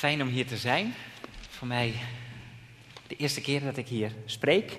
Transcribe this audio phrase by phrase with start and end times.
[0.00, 0.94] Fijn om hier te zijn.
[1.48, 1.94] Voor mij
[3.06, 4.78] de eerste keer dat ik hier spreek.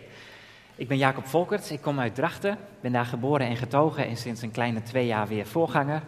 [0.75, 4.41] Ik ben Jacob Volkert, ik kom uit Drachten, ben daar geboren en getogen en sinds
[4.41, 6.01] een kleine twee jaar weer voorganger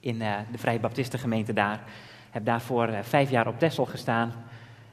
[0.00, 1.82] in uh, de Vrije Baptistengemeente daar.
[2.30, 4.32] Heb daarvoor uh, vijf jaar op Texel gestaan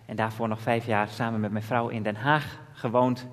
[0.05, 3.28] en daarvoor nog vijf jaar samen met mijn vrouw in Den Haag gewoond.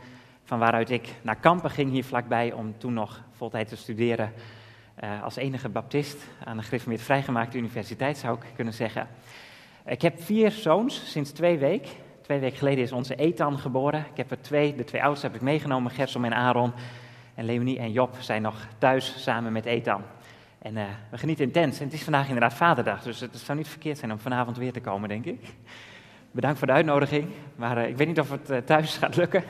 [0.45, 4.33] Van waaruit ik naar Kampen ging hier vlakbij om toen nog voltijd te studeren
[5.05, 9.09] uh, als enige baptist aan de gereformeerd vrijgemaakte universiteit zou ik kunnen zeggen.
[9.87, 11.91] Ik heb vier zoons sinds twee weken.
[12.21, 14.01] Twee weken geleden is onze Ethan geboren.
[14.11, 16.73] Ik heb er twee, de twee oudste heb ik meegenomen, Gersom en Aaron.
[17.35, 20.03] En Leonie en Job zijn nog thuis samen met Ethan.
[20.59, 21.79] En uh, we genieten intens.
[21.79, 24.73] En het is vandaag inderdaad Vaderdag, dus het zou niet verkeerd zijn om vanavond weer
[24.73, 25.55] te komen, denk ik.
[26.31, 29.45] Bedankt voor de uitnodiging, maar uh, ik weet niet of het uh, thuis gaat lukken.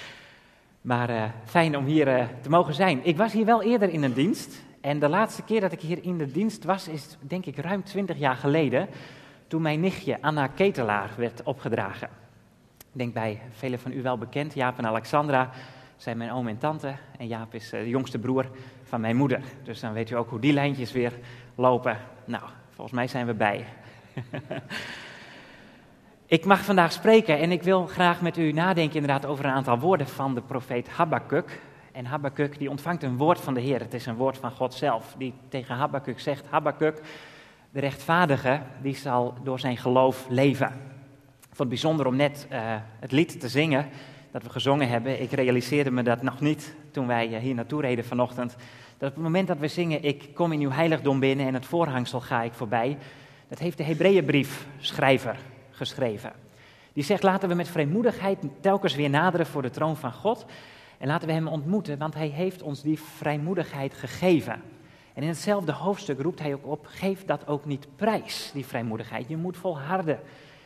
[0.80, 3.00] maar fijn om hier te mogen zijn.
[3.02, 4.62] Ik was hier wel eerder in een dienst.
[4.80, 7.84] En de laatste keer dat ik hier in de dienst was, is denk ik ruim
[7.84, 8.88] twintig jaar geleden
[9.48, 12.08] toen mijn nichtje Anna Ketelaar werd opgedragen.
[12.78, 15.50] Ik denk bij velen van u wel bekend, Jaap en Alexandra
[15.98, 16.94] zijn mijn oom en tante.
[17.18, 18.46] En Jaap is eh, de jongste broer
[18.82, 19.40] van mijn moeder.
[19.62, 21.12] Dus dan weet u ook hoe die lijntjes weer
[21.54, 21.98] lopen.
[22.24, 23.64] Nou, volgens mij zijn we bij.
[26.26, 29.78] ik mag vandaag spreken en ik wil graag met u nadenken inderdaad over een aantal
[29.78, 31.60] woorden van de profeet Habakkuk.
[31.92, 33.80] En Habakkuk die ontvangt een woord van de Heer.
[33.80, 37.02] Het is een woord van God zelf die tegen Habakkuk zegt, Habakkuk,
[37.70, 40.66] de rechtvaardige, die zal door zijn geloof leven.
[41.38, 42.58] Ik vond het bijzonder om net uh,
[43.00, 43.88] het lied te zingen
[44.30, 45.22] dat we gezongen hebben.
[45.22, 48.56] Ik realiseerde me dat nog niet toen wij uh, hier naartoe reden vanochtend.
[48.98, 51.66] Dat op het moment dat we zingen, ik kom in uw heiligdom binnen en het
[51.66, 52.98] voorhangsel ga ik voorbij.
[53.48, 55.36] Dat heeft de Hebreeënbriefschrijver
[55.70, 56.32] geschreven.
[56.92, 60.46] Die zegt, laten we met vrijmoedigheid telkens weer naderen voor de troon van God.
[60.98, 64.62] En laten we hem ontmoeten, want hij heeft ons die vrijmoedigheid gegeven.
[65.18, 69.28] En in hetzelfde hoofdstuk roept hij ook op: geef dat ook niet prijs, die vrijmoedigheid.
[69.28, 70.20] Je moet volharden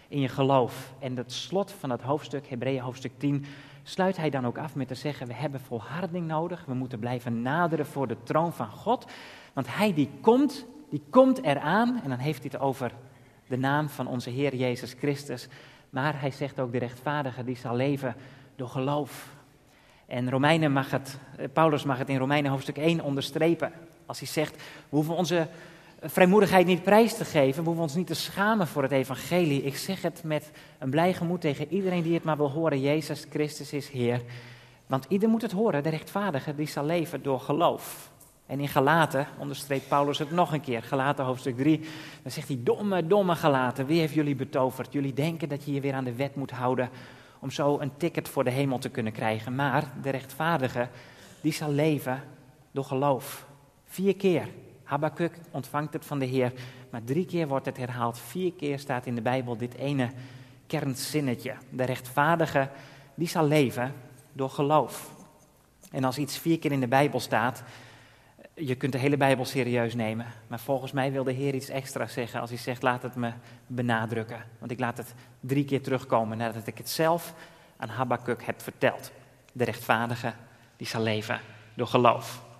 [0.08, 0.92] in je geloof.
[0.98, 3.44] En het slot van het hoofdstuk, Hebreeën hoofdstuk 10,
[3.82, 6.64] sluit hij dan ook af met te zeggen: we hebben volharding nodig.
[6.64, 9.06] We moeten blijven naderen voor de troon van God.
[9.52, 12.00] Want hij die komt, die komt eraan.
[12.02, 12.92] En dan heeft hij het over
[13.46, 15.48] de naam van onze Heer Jezus Christus.
[15.90, 18.14] Maar hij zegt ook: de rechtvaardige die zal leven
[18.56, 19.28] door geloof.
[20.06, 23.72] En Romeinen mag het, eh, Paulus mag het in Romeinen hoofdstuk 1 onderstrepen.
[24.06, 25.48] Als hij zegt, we hoeven onze
[26.00, 29.62] vrijmoedigheid niet prijs te geven, we hoeven ons niet te schamen voor het evangelie.
[29.62, 32.80] Ik zeg het met een blij gemoed tegen iedereen die het maar wil horen.
[32.80, 34.22] Jezus Christus is Heer.
[34.86, 38.10] Want ieder moet het horen, de rechtvaardige, die zal leven door geloof.
[38.46, 40.82] En in Galaten onderstreept Paulus het nog een keer.
[40.82, 41.80] Galaten hoofdstuk 3,
[42.22, 44.92] dan zegt hij, domme, domme Galaten, wie heeft jullie betoverd?
[44.92, 46.90] Jullie denken dat je je weer aan de wet moet houden
[47.40, 49.54] om zo een ticket voor de hemel te kunnen krijgen.
[49.54, 50.88] Maar de rechtvaardige,
[51.40, 52.22] die zal leven
[52.72, 53.46] door geloof.
[53.92, 54.48] Vier keer.
[54.82, 56.52] Habakkuk ontvangt het van de Heer,
[56.90, 58.18] maar drie keer wordt het herhaald.
[58.18, 60.10] Vier keer staat in de Bijbel dit ene
[60.66, 61.54] kernzinnetje.
[61.70, 62.68] De rechtvaardige,
[63.14, 63.94] die zal leven
[64.32, 65.14] door geloof.
[65.90, 67.62] En als iets vier keer in de Bijbel staat,
[68.54, 70.26] je kunt de hele Bijbel serieus nemen.
[70.46, 73.32] Maar volgens mij wil de Heer iets extra zeggen als hij zegt, laat het me
[73.66, 74.44] benadrukken.
[74.58, 77.34] Want ik laat het drie keer terugkomen nadat ik het zelf
[77.76, 79.12] aan Habakkuk heb verteld.
[79.52, 80.32] De rechtvaardige,
[80.76, 81.40] die zal leven
[81.74, 82.50] door geloof.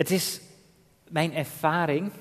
[0.00, 0.40] Het is
[1.08, 2.12] mijn ervaring,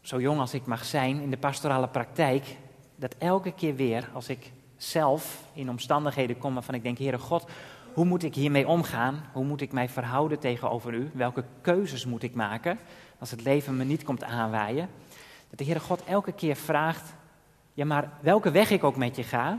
[0.00, 2.56] zo jong als ik mag zijn, in de pastorale praktijk,
[2.96, 7.50] dat elke keer weer als ik zelf in omstandigheden kom waarvan ik denk, Heere God,
[7.92, 9.24] hoe moet ik hiermee omgaan?
[9.32, 11.10] Hoe moet ik mij verhouden tegenover u?
[11.14, 12.78] Welke keuzes moet ik maken
[13.18, 14.88] als het leven me niet komt aanwaaien?
[15.48, 17.14] Dat de Heere God elke keer vraagt,
[17.74, 19.58] ja maar welke weg ik ook met je ga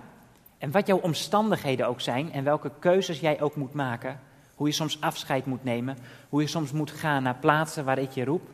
[0.58, 4.20] en wat jouw omstandigheden ook zijn en welke keuzes jij ook moet maken,
[4.56, 5.98] hoe je soms afscheid moet nemen,
[6.30, 8.50] hoe je soms moet gaan naar plaatsen waar ik je roep.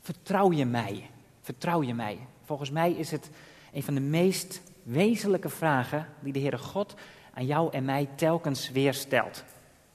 [0.00, 1.10] Vertrouw je mij?
[1.40, 2.18] Vertrouw je mij?
[2.44, 3.30] Volgens mij is het
[3.72, 6.94] een van de meest wezenlijke vragen die de Heere God
[7.34, 9.44] aan jou en mij telkens weer stelt.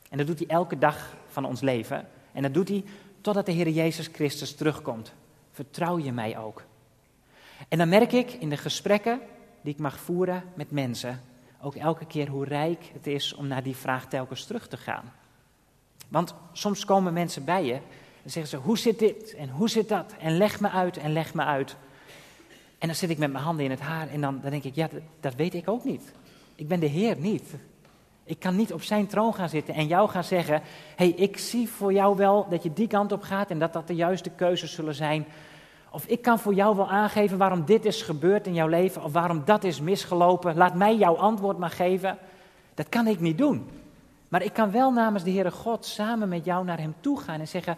[0.09, 2.07] En dat doet hij elke dag van ons leven.
[2.31, 2.83] En dat doet hij
[3.21, 5.13] totdat de Heer Jezus Christus terugkomt.
[5.51, 6.63] Vertrouw je mij ook?
[7.67, 9.19] En dan merk ik in de gesprekken
[9.61, 11.21] die ik mag voeren met mensen
[11.61, 15.13] ook elke keer hoe rijk het is om naar die vraag telkens terug te gaan.
[16.07, 17.73] Want soms komen mensen bij je
[18.23, 20.13] en zeggen ze: Hoe zit dit en hoe zit dat?
[20.19, 21.75] En leg me uit en leg me uit.
[22.77, 24.75] En dan zit ik met mijn handen in het haar en dan, dan denk ik:
[24.75, 26.13] Ja, dat, dat weet ik ook niet.
[26.55, 27.55] Ik ben de Heer niet.
[28.27, 30.61] Ik kan niet op zijn troon gaan zitten en jou gaan zeggen:
[30.95, 33.87] hey, ik zie voor jou wel dat je die kant op gaat en dat dat
[33.87, 35.25] de juiste keuzes zullen zijn.
[35.91, 39.11] Of ik kan voor jou wel aangeven waarom dit is gebeurd in jouw leven of
[39.11, 40.57] waarom dat is misgelopen.
[40.57, 42.17] Laat mij jouw antwoord maar geven.
[42.73, 43.69] Dat kan ik niet doen.
[44.35, 47.39] Maar ik kan wel namens de Heere God samen met jou naar Hem toe gaan
[47.39, 47.77] en zeggen: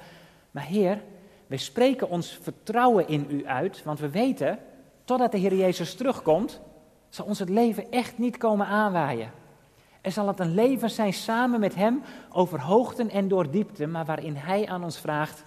[0.51, 1.01] Maar Heer,
[1.47, 4.59] wij spreken ons vertrouwen in U uit, want we weten
[5.03, 6.59] totdat de Heer Jezus terugkomt,
[7.09, 9.31] zal ons het leven echt niet komen aanwaaien.
[10.01, 14.05] Er zal het een leven zijn samen met Hem over hoogten en door diepte, maar
[14.05, 15.43] waarin Hij aan ons vraagt,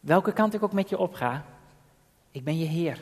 [0.00, 1.44] welke kant ik ook met je opga,
[2.30, 3.00] ik ben je Heer.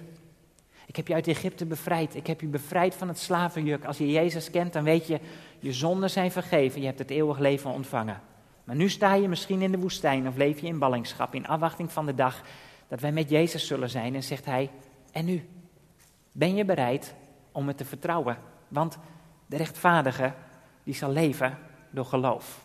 [0.88, 2.14] Ik heb je uit Egypte bevrijd.
[2.14, 3.84] Ik heb je bevrijd van het slavenjuk.
[3.84, 5.20] Als je Jezus kent, dan weet je,
[5.58, 6.80] je zonden zijn vergeven.
[6.80, 8.20] Je hebt het eeuwig leven ontvangen.
[8.64, 11.92] Maar nu sta je misschien in de woestijn of leef je in ballingschap, in afwachting
[11.92, 12.42] van de dag
[12.88, 14.14] dat wij met Jezus zullen zijn.
[14.14, 14.70] En zegt hij,
[15.12, 15.48] en nu?
[16.32, 17.14] Ben je bereid
[17.52, 18.38] om het te vertrouwen?
[18.68, 18.98] Want
[19.46, 20.32] de rechtvaardige,
[20.84, 21.58] die zal leven
[21.90, 22.64] door geloof.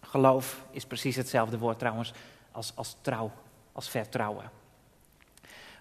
[0.00, 2.12] Geloof is precies hetzelfde woord trouwens
[2.52, 3.32] als, als trouw,
[3.72, 4.50] als vertrouwen.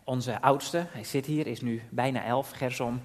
[0.03, 3.01] Onze oudste, hij zit hier, is nu bijna elf, Gersom,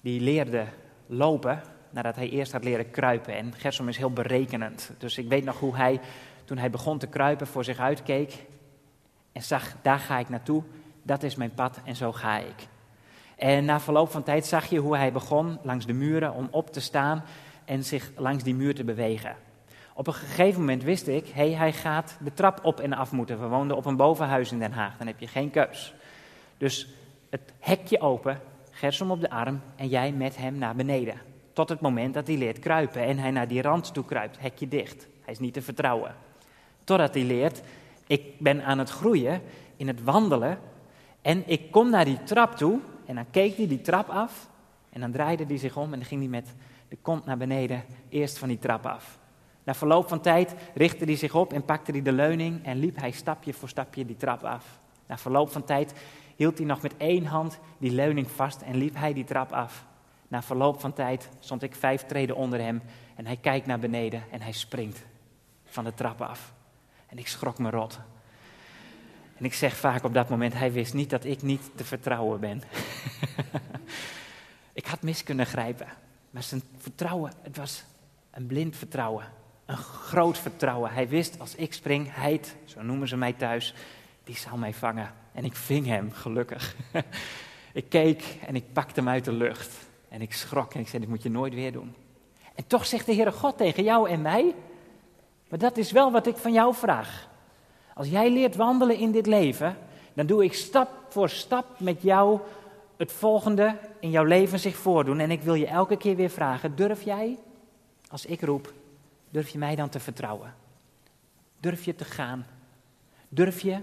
[0.00, 0.66] die leerde
[1.06, 3.36] lopen nadat hij eerst had leren kruipen.
[3.36, 4.90] En Gersom is heel berekenend.
[4.98, 6.00] Dus ik weet nog hoe hij,
[6.44, 8.46] toen hij begon te kruipen, voor zich uitkeek
[9.32, 10.62] en zag, daar ga ik naartoe,
[11.02, 12.66] dat is mijn pad en zo ga ik.
[13.36, 16.72] En na verloop van tijd zag je hoe hij begon langs de muren om op
[16.72, 17.24] te staan
[17.64, 19.36] en zich langs die muur te bewegen.
[19.94, 23.40] Op een gegeven moment wist ik, hey, hij gaat de trap op en af moeten.
[23.40, 25.94] We woonden op een bovenhuis in Den Haag, dan heb je geen keus.
[26.58, 26.88] Dus
[27.30, 28.40] het hekje open,
[28.70, 31.29] Gersom op de arm en jij met hem naar beneden.
[31.60, 34.68] Tot het moment dat hij leert kruipen en hij naar die rand toe kruipt, hekje
[34.68, 35.06] dicht.
[35.20, 36.14] Hij is niet te vertrouwen.
[36.84, 37.62] Totdat hij leert,
[38.06, 39.42] ik ben aan het groeien
[39.76, 40.58] in het wandelen
[41.22, 44.48] en ik kom naar die trap toe en dan keek hij die trap af
[44.90, 46.54] en dan draaide hij zich om en dan ging hij met
[46.88, 49.18] de kont naar beneden eerst van die trap af.
[49.64, 52.96] Na verloop van tijd richtte hij zich op en pakte hij de leuning en liep
[52.96, 54.78] hij stapje voor stapje die trap af.
[55.06, 55.94] Na verloop van tijd
[56.36, 59.88] hield hij nog met één hand die leuning vast en liep hij die trap af.
[60.30, 62.82] Na verloop van tijd stond ik vijf treden onder hem
[63.16, 65.04] en hij kijkt naar beneden en hij springt
[65.64, 66.52] van de trap af.
[67.06, 67.98] En ik schrok me rot.
[69.36, 72.40] En ik zeg vaak op dat moment, hij wist niet dat ik niet te vertrouwen
[72.40, 72.62] ben.
[74.72, 75.86] ik had mis kunnen grijpen,
[76.30, 77.84] maar zijn vertrouwen, het was
[78.30, 79.24] een blind vertrouwen.
[79.66, 80.92] Een groot vertrouwen.
[80.92, 83.74] Hij wist, als ik spring, hij, zo noemen ze mij thuis,
[84.24, 85.12] die zal mij vangen.
[85.32, 86.74] En ik ving hem, gelukkig.
[87.72, 89.88] ik keek en ik pakte hem uit de lucht.
[90.10, 91.94] En ik schrok en ik zei, dit moet je nooit weer doen.
[92.54, 94.54] En toch zegt de Heere God tegen jou en mij,
[95.48, 97.28] maar dat is wel wat ik van jou vraag.
[97.94, 99.76] Als jij leert wandelen in dit leven,
[100.14, 102.40] dan doe ik stap voor stap met jou
[102.96, 105.18] het volgende in jouw leven zich voordoen.
[105.18, 107.38] En ik wil je elke keer weer vragen, durf jij,
[108.08, 108.72] als ik roep,
[109.30, 110.54] durf je mij dan te vertrouwen?
[111.60, 112.46] Durf je te gaan?
[113.28, 113.78] Durf je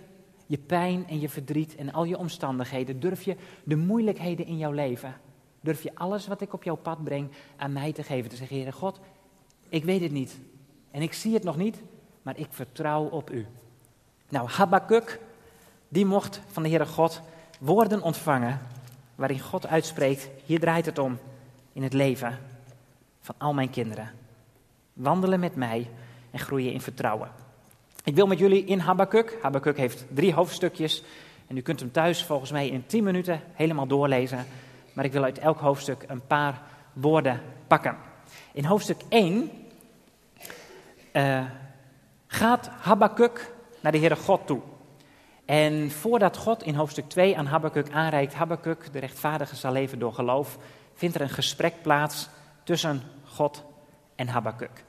[0.45, 2.99] je pijn en je verdriet en al je omstandigheden?
[2.99, 5.15] Durf je de moeilijkheden in jouw leven?
[5.67, 8.29] Durf je alles wat ik op jouw pad breng aan mij te geven?
[8.29, 8.99] Te zeggen, Heere God,
[9.69, 10.37] ik weet het niet
[10.91, 11.81] en ik zie het nog niet,
[12.21, 13.45] maar ik vertrouw op u.
[14.29, 15.19] Nou, Habakkuk,
[15.87, 17.21] die mocht van de Heere God
[17.59, 18.61] woorden ontvangen
[19.15, 21.17] waarin God uitspreekt, hier draait het om
[21.73, 22.39] in het leven
[23.21, 24.11] van al mijn kinderen.
[24.93, 25.89] Wandelen met mij
[26.31, 27.31] en groeien in vertrouwen.
[28.03, 29.37] Ik wil met jullie in Habakkuk.
[29.41, 31.03] Habakkuk heeft drie hoofdstukjes.
[31.47, 34.45] En u kunt hem thuis volgens mij in tien minuten helemaal doorlezen.
[34.97, 36.61] Maar ik wil uit elk hoofdstuk een paar
[36.93, 37.97] woorden pakken.
[38.53, 39.51] In hoofdstuk 1
[41.13, 41.45] uh, eh,
[42.27, 44.61] gaat Habakkuk naar de Heere God toe.
[45.45, 50.13] En voordat God in hoofdstuk 2 aan Habakkuk aanreikt, Habakkuk, de rechtvaardige, zal leven door
[50.13, 50.57] geloof,
[50.93, 52.29] vindt er een gesprek plaats
[52.63, 53.63] tussen God
[54.15, 54.83] en Habakkuk.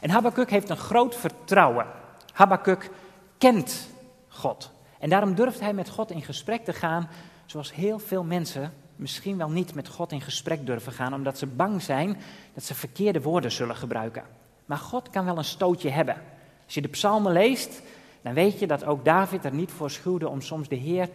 [0.00, 1.86] En Habakkuk heeft een groot vertrouwen
[2.32, 2.90] Habakkuk
[3.38, 3.88] kent
[4.28, 4.70] God.
[4.98, 7.08] En daarom durft hij met God in gesprek te gaan,
[7.46, 11.46] zoals heel veel mensen misschien wel niet met God in gesprek durven gaan, omdat ze
[11.46, 12.16] bang zijn
[12.54, 14.22] dat ze verkeerde woorden zullen gebruiken.
[14.64, 16.16] Maar God kan wel een stootje hebben.
[16.64, 17.82] Als je de psalmen leest,
[18.22, 21.08] dan weet je dat ook David er niet voor schuwde om soms de Heer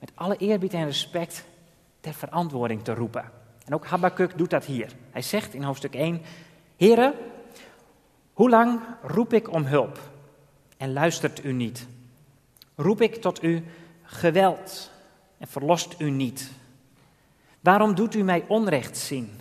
[0.00, 1.44] met alle eerbied en respect
[2.00, 3.30] ter verantwoording te roepen.
[3.66, 4.92] En ook Habakkuk doet dat hier.
[5.10, 6.22] Hij zegt in hoofdstuk 1,
[6.76, 7.14] Heere,
[8.32, 10.12] hoe lang roep ik om hulp?
[10.76, 11.86] en luistert u niet?
[12.74, 13.64] Roep ik tot u
[14.02, 14.90] geweld
[15.38, 16.50] en verlost u niet?
[17.64, 19.40] Waarom doet u mij onrecht zien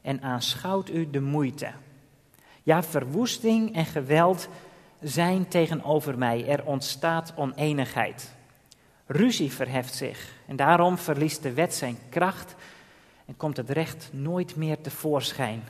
[0.00, 1.70] en aanschouwt u de moeite?
[2.62, 4.48] Ja, verwoesting en geweld
[5.00, 6.48] zijn tegenover mij.
[6.48, 8.34] Er ontstaat oneenigheid.
[9.06, 12.54] Ruzie verheft zich en daarom verliest de wet zijn kracht
[13.26, 15.62] en komt het recht nooit meer tevoorschijn.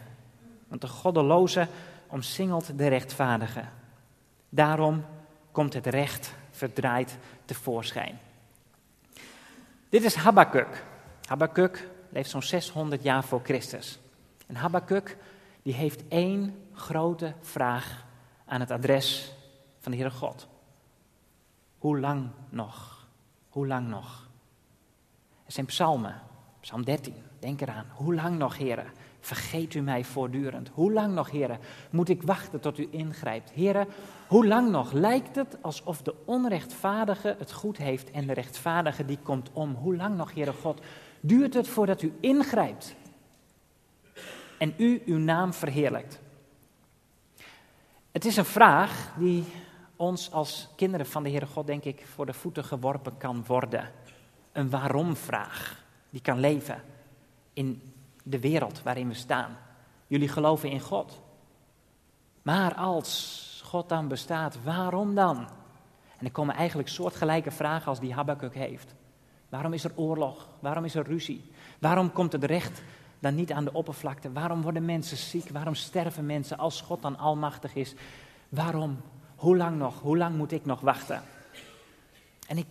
[0.69, 1.69] Want de goddeloze
[2.07, 3.65] omsingelt de rechtvaardige.
[4.49, 5.05] Daarom
[5.53, 8.19] komt het recht verdraaid tevoorschijn.
[9.89, 10.85] Dit is Habakkuk.
[11.27, 13.99] Habakkuk leeft zo'n 600 jaar voor Christus.
[14.47, 15.17] En Habakkuk
[15.63, 18.05] die heeft één grote vraag
[18.47, 19.33] aan het adres
[19.81, 20.49] van de Heere God.
[21.79, 23.07] Hoe lang nog?
[23.49, 24.29] Hoe lang nog?
[25.45, 26.21] Het zijn psalmen.
[26.61, 27.87] Psalm 13, denk eraan.
[27.95, 28.87] Hoe lang nog, heren,
[29.21, 30.71] vergeet u mij voortdurend?
[30.73, 31.59] Hoe lang nog, heren,
[31.91, 33.51] moet ik wachten tot u ingrijpt?
[33.51, 33.87] Heren,
[34.27, 39.19] hoe lang nog lijkt het alsof de onrechtvaardige het goed heeft en de rechtvaardige die
[39.23, 39.75] komt om?
[39.75, 40.81] Hoe lang nog, heren God,
[41.23, 42.95] duurt het voordat u ingrijpt
[44.59, 46.21] en u uw naam verheerlijkt?
[48.13, 49.45] Het is een vraag die
[49.97, 53.91] ons als kinderen van de Heere God, denk ik, voor de voeten geworpen kan worden.
[54.53, 56.83] Een waarom-vraag die kan leven
[57.53, 59.59] in de wereld waarin we staan.
[60.07, 61.21] Jullie geloven in God.
[62.43, 65.37] Maar als God dan bestaat, waarom dan?
[66.19, 68.95] En er komen eigenlijk soortgelijke vragen als die Habakkuk heeft.
[69.53, 70.49] Waarom is er oorlog?
[70.61, 71.51] Waarom is er ruzie?
[71.79, 72.83] Waarom komt het recht
[73.19, 74.33] dan niet aan de oppervlakte?
[74.33, 75.49] Waarom worden mensen ziek?
[75.49, 77.95] Waarom sterven mensen als God dan almachtig is?
[78.49, 79.01] Waarom?
[79.37, 80.01] Hoe lang nog?
[80.01, 81.23] Hoe lang moet ik nog wachten?
[82.47, 82.67] En ik,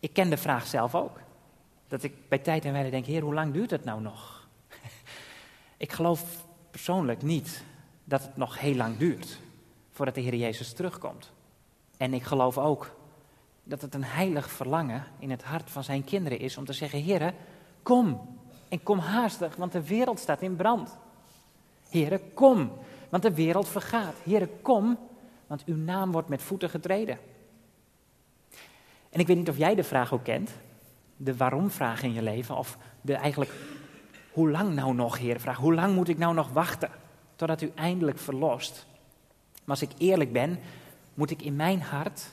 [0.00, 1.20] ik ken de vraag zelf ook.
[1.88, 4.48] Dat ik bij tijd en wijle denk, Heer, hoe lang duurt het nou nog?
[5.76, 7.64] ik geloof persoonlijk niet
[8.04, 9.40] dat het nog heel lang duurt
[9.90, 11.32] voordat de Heer Jezus terugkomt.
[11.96, 12.95] En ik geloof ook
[13.68, 17.00] dat het een heilig verlangen in het hart van zijn kinderen is om te zeggen,
[17.00, 17.34] Heer,
[17.82, 18.36] kom
[18.68, 20.96] en kom haastig, want de wereld staat in brand.
[21.88, 22.72] Heere, kom,
[23.08, 24.14] want de wereld vergaat.
[24.22, 24.98] Heere, kom,
[25.46, 27.18] want uw naam wordt met voeten getreden.
[29.10, 30.50] En ik weet niet of jij de vraag ook kent,
[31.16, 33.52] de waarom-vraag in je leven, of de eigenlijk
[34.32, 36.90] hoe lang nou nog, Heer, vraag, hoe lang moet ik nou nog wachten
[37.36, 38.86] totdat u eindelijk verlost?
[39.52, 40.58] Maar als ik eerlijk ben,
[41.14, 42.30] moet ik in mijn hart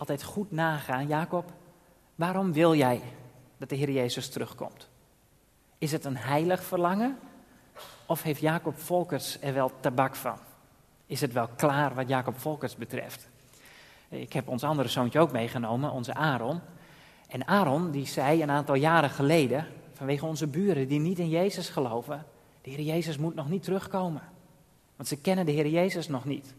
[0.00, 1.52] altijd goed nagaan, Jacob,
[2.14, 3.02] waarom wil jij
[3.56, 4.88] dat de Heer Jezus terugkomt?
[5.78, 7.18] Is het een heilig verlangen?
[8.06, 10.38] Of heeft Jacob Volkers er wel tabak van?
[11.06, 13.28] Is het wel klaar wat Jacob Volkers betreft?
[14.08, 16.60] Ik heb ons andere zoontje ook meegenomen, onze Aaron.
[17.28, 21.68] En Aaron die zei een aantal jaren geleden, vanwege onze buren die niet in Jezus
[21.68, 22.24] geloven,
[22.62, 24.22] de Heer Jezus moet nog niet terugkomen.
[24.96, 26.54] Want ze kennen de Heer Jezus nog niet.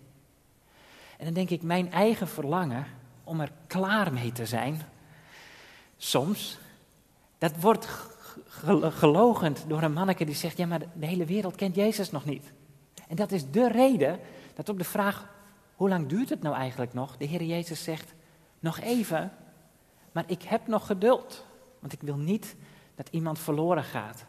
[1.17, 2.99] En dan denk ik, mijn eigen verlangen
[3.31, 4.81] om er klaar mee te zijn,
[5.97, 6.57] soms,
[7.37, 7.87] dat wordt
[8.79, 12.51] gelogend door een manneke die zegt, ja maar de hele wereld kent Jezus nog niet.
[13.07, 14.19] En dat is de reden
[14.53, 15.29] dat op de vraag,
[15.75, 18.13] hoe lang duurt het nou eigenlijk nog, de Heer Jezus zegt,
[18.59, 19.31] nog even,
[20.11, 21.45] maar ik heb nog geduld,
[21.79, 22.55] want ik wil niet
[22.95, 24.25] dat iemand verloren gaat.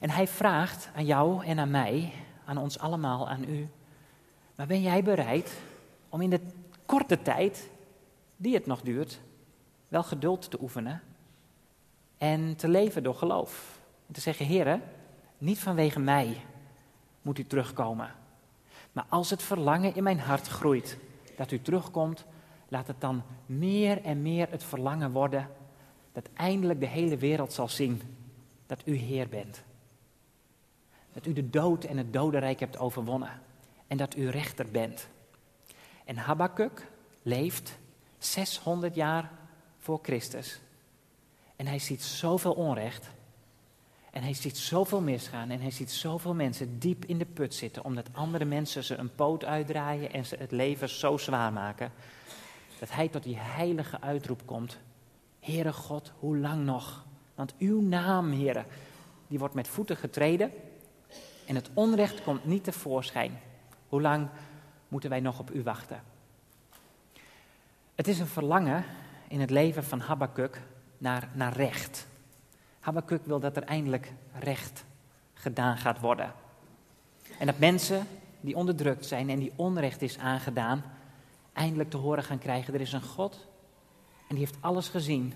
[0.00, 2.12] En hij vraagt aan jou en aan mij,
[2.44, 3.68] aan ons allemaal, aan u,
[4.56, 5.52] maar ben jij bereid
[6.08, 6.40] om in de
[6.86, 7.68] korte tijd,
[8.36, 9.20] die het nog duurt,
[9.88, 11.02] wel geduld te oefenen
[12.18, 13.80] en te leven door geloof.
[14.06, 14.82] En te zeggen, heren,
[15.38, 16.36] niet vanwege mij
[17.22, 18.14] moet u terugkomen.
[18.92, 20.98] Maar als het verlangen in mijn hart groeit
[21.36, 22.24] dat u terugkomt,
[22.68, 25.48] laat het dan meer en meer het verlangen worden
[26.12, 28.02] dat eindelijk de hele wereld zal zien
[28.66, 29.62] dat u Heer bent.
[31.12, 33.40] Dat u de dood en het dodenrijk hebt overwonnen
[33.86, 35.08] en dat u rechter bent.
[36.04, 36.90] En Habakkuk
[37.22, 37.78] leeft
[38.24, 39.30] 600 jaar
[39.78, 40.60] voor Christus.
[41.56, 43.10] En hij ziet zoveel onrecht.
[44.10, 45.50] En hij ziet zoveel misgaan.
[45.50, 47.84] En hij ziet zoveel mensen diep in de put zitten.
[47.84, 51.92] Omdat andere mensen ze een poot uitdraaien en ze het leven zo zwaar maken.
[52.80, 54.78] Dat hij tot die heilige uitroep komt.
[55.40, 57.04] Heere God, hoe lang nog?
[57.34, 58.64] Want uw naam, Heere,
[59.28, 60.52] die wordt met voeten getreden.
[61.46, 63.40] En het onrecht komt niet tevoorschijn.
[63.88, 64.28] Hoe lang
[64.88, 66.13] moeten wij nog op u wachten?
[67.94, 68.84] Het is een verlangen
[69.28, 70.60] in het leven van Habakkuk
[70.98, 72.06] naar, naar recht.
[72.80, 74.84] Habakkuk wil dat er eindelijk recht
[75.34, 76.32] gedaan gaat worden.
[77.38, 78.06] En dat mensen
[78.40, 80.84] die onderdrukt zijn en die onrecht is aangedaan,
[81.52, 83.46] eindelijk te horen gaan krijgen, er is een God
[84.28, 85.32] en die heeft alles gezien.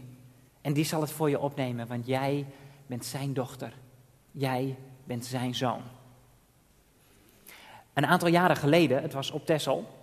[0.61, 2.47] En die zal het voor je opnemen, want jij
[2.87, 3.73] bent zijn dochter.
[4.31, 5.83] Jij bent zijn zoon.
[7.93, 9.98] Een aantal jaren geleden, het was op Texel,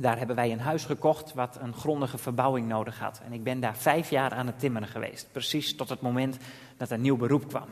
[0.00, 3.20] daar hebben wij een huis gekocht wat een grondige verbouwing nodig had.
[3.24, 5.28] En ik ben daar vijf jaar aan het timmeren geweest.
[5.32, 6.36] Precies tot het moment
[6.76, 7.68] dat een nieuw beroep kwam.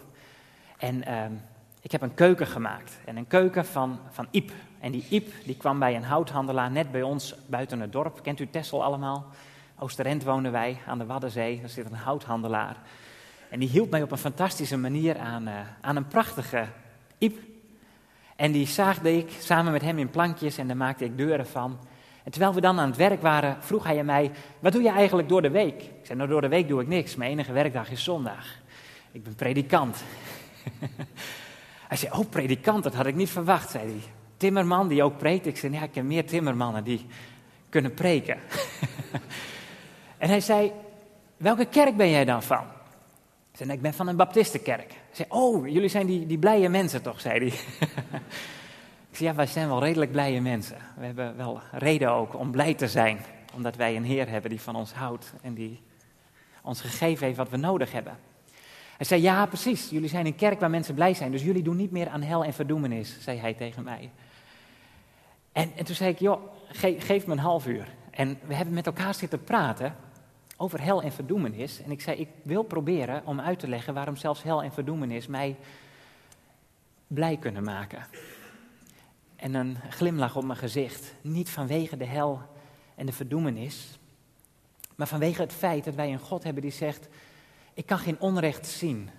[0.76, 1.32] En ehm,
[1.80, 2.98] ik heb een keuken gemaakt.
[3.04, 4.50] En een keuken van, van Iep.
[4.80, 8.22] En die Iep die kwam bij een houthandelaar net bij ons buiten het dorp.
[8.22, 9.26] Kent u Tessel allemaal?
[9.78, 11.60] Oosterend wonen wij, aan de Waddenzee.
[11.60, 12.76] Daar zit een houthandelaar.
[13.50, 16.66] En die hielp mij op een fantastische manier aan, uh, aan een prachtige
[17.18, 17.38] Iep.
[18.36, 21.78] En die zaagde ik samen met hem in plankjes en daar maakte ik deuren van.
[22.26, 24.90] En terwijl we dan aan het werk waren, vroeg hij aan mij: Wat doe je
[24.90, 25.82] eigenlijk door de week?
[25.82, 27.16] Ik zei: Nou, door de week doe ik niks.
[27.16, 28.46] Mijn enige werkdag is zondag.
[29.12, 30.02] Ik ben predikant.
[31.88, 34.00] hij zei: Oh, predikant, dat had ik niet verwacht, zei hij.
[34.36, 35.46] Timmerman die ook preekt.
[35.46, 37.06] Ik zei: Ja, ik ken meer timmermannen die
[37.68, 38.38] kunnen preken.
[40.18, 40.72] en hij zei:
[41.36, 42.64] Welke kerk ben jij dan van?
[43.52, 44.88] zei, ik ben van een baptistenkerk.
[44.88, 47.58] Hij zei, oh, jullie zijn die, die blije mensen toch, zei hij.
[49.16, 50.76] ik zei, ja, wij zijn wel redelijk blije mensen.
[50.96, 53.18] We hebben wel reden ook om blij te zijn.
[53.54, 55.80] Omdat wij een Heer hebben die van ons houdt en die
[56.62, 58.18] ons gegeven heeft wat we nodig hebben.
[58.96, 61.30] Hij zei, ja, precies, jullie zijn een kerk waar mensen blij zijn.
[61.30, 64.10] Dus jullie doen niet meer aan hel en verdoemenis, zei hij tegen mij.
[65.52, 66.40] En, en toen zei ik, joh,
[66.98, 67.88] geef me een half uur.
[68.10, 69.96] En we hebben met elkaar zitten praten
[70.56, 71.82] over hel en verdoemenis.
[71.82, 75.26] En ik zei, ik wil proberen om uit te leggen waarom zelfs hel en verdoemenis
[75.26, 75.56] mij
[77.06, 78.06] blij kunnen maken.
[79.36, 81.14] En een glimlach op mijn gezicht.
[81.20, 82.42] Niet vanwege de hel
[82.94, 83.98] en de verdoemenis,
[84.94, 87.08] maar vanwege het feit dat wij een God hebben die zegt,
[87.74, 89.10] ik kan geen onrecht zien.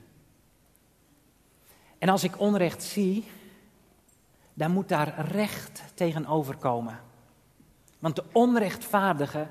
[1.97, 3.25] En als ik onrecht zie,
[4.53, 6.99] dan moet daar recht tegenover komen.
[7.99, 9.47] Want de onrechtvaardige,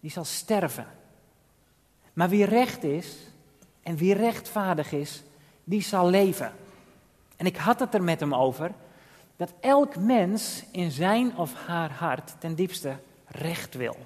[0.00, 0.86] die zal sterven.
[2.12, 3.16] Maar wie recht is
[3.82, 5.22] en wie rechtvaardig is,
[5.64, 6.52] die zal leven.
[7.36, 8.72] En ik had het er met hem over
[9.36, 13.96] dat elk mens in zijn of haar hart ten diepste recht wil.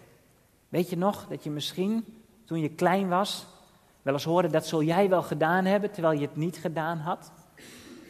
[0.69, 2.05] Weet je nog dat je misschien
[2.45, 3.47] toen je klein was
[4.09, 7.33] wel eens hoorde dat zul jij wel gedaan hebben terwijl je het niet gedaan had?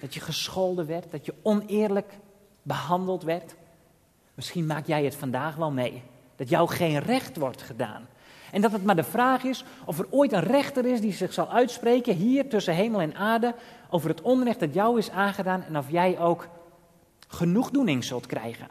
[0.01, 2.19] Dat je gescholden werd, dat je oneerlijk
[2.63, 3.55] behandeld werd?
[4.35, 6.03] Misschien maak jij het vandaag wel mee.
[6.37, 8.09] Dat jou geen recht wordt gedaan.
[8.53, 11.33] En dat het maar de vraag is of er ooit een rechter is die zich
[11.33, 13.55] zal uitspreken hier tussen hemel en aarde
[13.91, 16.49] over het onrecht dat jou is aangedaan en of jij ook
[17.29, 18.69] genoegdoening zult krijgen.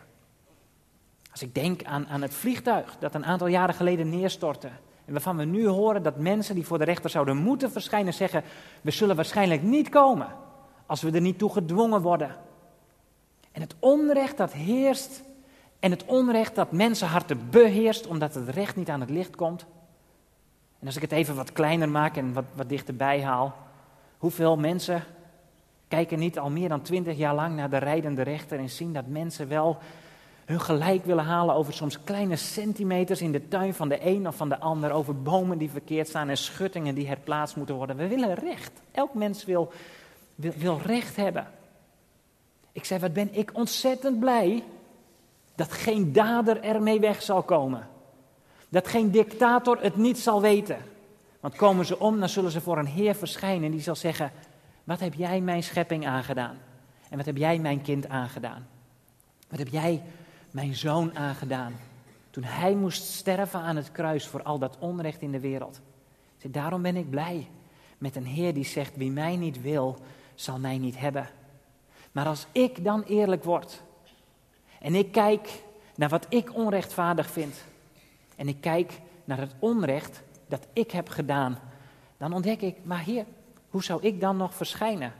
[1.32, 4.70] Als ik denk aan, aan het vliegtuig dat een aantal jaren geleden neerstortte.
[5.06, 8.44] En waarvan we nu horen dat mensen die voor de rechter zouden moeten verschijnen zeggen:
[8.82, 10.28] We zullen waarschijnlijk niet komen
[10.86, 12.36] als we er niet toe gedwongen worden.
[13.52, 15.24] En het onrecht dat heerst
[15.80, 19.66] en het onrecht dat mensenharten beheerst omdat het recht niet aan het licht komt.
[20.80, 23.56] En als ik het even wat kleiner maak en wat, wat dichterbij haal.
[24.18, 25.04] Hoeveel mensen
[25.88, 29.08] kijken niet al meer dan twintig jaar lang naar de rijdende rechter en zien dat
[29.08, 29.78] mensen wel
[30.48, 34.36] hun gelijk willen halen over soms kleine centimeters in de tuin van de een of
[34.36, 37.96] van de ander, over bomen die verkeerd staan en schuttingen die herplaatst moeten worden.
[37.96, 38.72] We willen recht.
[38.92, 39.72] Elk mens wil,
[40.36, 41.48] wil, recht hebben.
[42.72, 44.64] Ik zei, wat ben ik ontzettend blij
[45.56, 47.88] dat geen dader ermee weg zal komen.
[48.70, 50.78] Dat geen dictator het niet zal weten.
[51.40, 54.32] Want komen ze om, dan zullen ze voor een Heer verschijnen en die zal zeggen:
[54.88, 56.58] Wat heb jij mijn schepping aangedaan?
[57.10, 58.68] En wat heb jij mijn kind aangedaan?
[59.50, 60.04] Wat heb jij
[60.52, 61.74] mijn zoon aangedaan?
[62.30, 65.82] Toen hij moest sterven aan het kruis voor al dat onrecht in de wereld.
[66.42, 67.48] Daarom ben ik blij
[67.98, 69.98] met een Heer die zegt: Wie mij niet wil,
[70.36, 71.30] zal mij niet hebben.
[72.12, 73.84] Maar als ik dan eerlijk word
[74.80, 75.64] en ik kijk
[75.96, 77.64] naar wat ik onrechtvaardig vind.
[78.36, 81.60] En ik kijk naar het onrecht dat ik heb gedaan.
[82.18, 83.26] Dan ontdek ik, maar Heer,
[83.78, 85.14] hoe zou ik dan nog verschijnen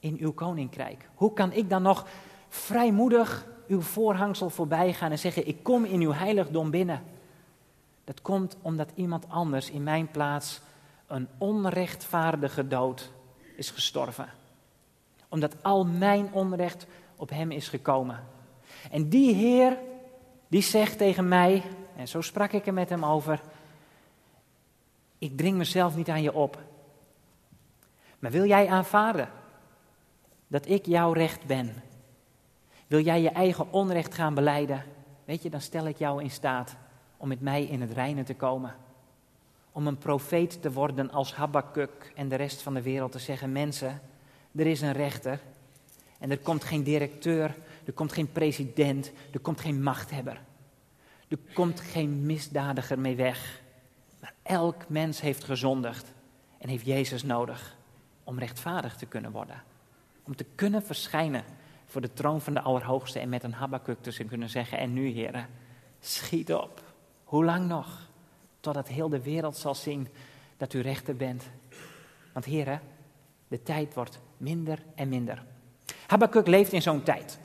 [0.00, 1.08] in uw koninkrijk?
[1.14, 2.06] Hoe kan ik dan nog
[2.48, 7.02] vrijmoedig uw voorhangsel voorbij gaan en zeggen, ik kom in uw heiligdom binnen?
[8.04, 10.60] Dat komt omdat iemand anders in mijn plaats
[11.06, 13.10] een onrechtvaardige dood
[13.56, 14.28] is gestorven.
[15.28, 18.24] Omdat al mijn onrecht op hem is gekomen.
[18.90, 19.78] En die Heer,
[20.48, 21.62] die zegt tegen mij,
[21.96, 23.40] en zo sprak ik er met hem over,
[25.18, 26.66] ik dring mezelf niet aan je op.
[28.18, 29.28] Maar wil jij aanvaarden
[30.46, 31.82] dat ik jouw recht ben?
[32.86, 34.84] Wil jij je eigen onrecht gaan beleiden?
[35.24, 36.76] Weet je, dan stel ik jou in staat
[37.16, 38.74] om met mij in het reinen te komen.
[39.72, 43.52] Om een profeet te worden als Habakkuk en de rest van de wereld te zeggen:
[43.52, 44.00] Mensen,
[44.56, 45.40] er is een rechter
[46.18, 47.54] en er komt geen directeur
[47.88, 50.40] er komt geen president, er komt geen machthebber.
[51.28, 53.60] Er komt geen misdadiger mee weg.
[54.20, 56.12] Maar elk mens heeft gezondigd
[56.58, 57.76] en heeft Jezus nodig
[58.28, 59.62] om rechtvaardig te kunnen worden.
[60.22, 61.44] Om te kunnen verschijnen
[61.86, 65.08] voor de troon van de Allerhoogste en met een Habakkuk te kunnen zeggen: En nu,
[65.08, 65.46] heren,
[66.00, 66.82] schiet op.
[67.24, 68.08] Hoe lang nog?
[68.60, 70.08] Totdat heel de wereld zal zien
[70.56, 71.44] dat u rechter bent.
[72.32, 72.80] Want, heren,
[73.48, 75.44] de tijd wordt minder en minder.
[76.06, 77.38] Habakkuk leeft in zo'n tijd.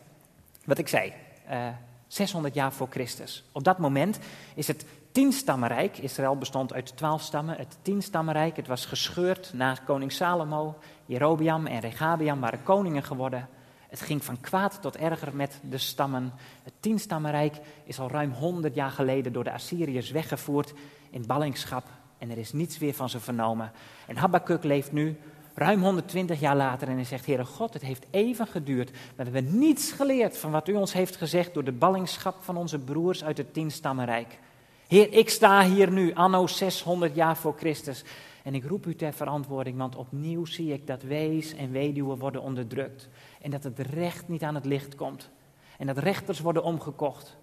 [0.65, 1.13] Wat ik zei,
[1.47, 1.73] uh, eh,
[2.07, 3.43] 600 jaar voor Christus.
[3.51, 4.19] Op dat moment
[4.55, 10.11] is het tienstammenrijk, Israël bestond uit twaalf stammen, het tienstammenrijk, het was gescheurd na koning
[10.11, 13.47] Salomo, Jerobiam en Regabiam waren koningen geworden.
[13.89, 16.33] Het ging van kwaad tot erger met de stammen.
[16.63, 20.73] Het tienstammenrijk is al ruim 100 jaar geleden door de Assyriërs weggevoerd
[21.09, 21.85] in ballingschap
[22.17, 23.71] en er is niets weer van ze vernomen.
[24.07, 25.17] En Habakkuk leeft nu
[25.53, 29.31] ruim 120 jaar later en hij zegt, Heere God, het heeft even geduurd, maar we
[29.31, 33.23] hebben niets geleerd van wat u ons heeft gezegd door de ballingschap van onze broers
[33.23, 34.39] uit het tienstammenrijk.
[34.87, 38.03] Heer, ik sta hier nu, anno 600 jaar voor Christus,
[38.43, 42.41] En ik roep u ter verantwoording, want opnieuw zie ik dat wees en weduwen worden
[42.41, 43.09] onderdrukt.
[43.41, 45.29] En dat het recht niet aan het licht komt.
[45.77, 47.37] En dat rechters worden omgekocht.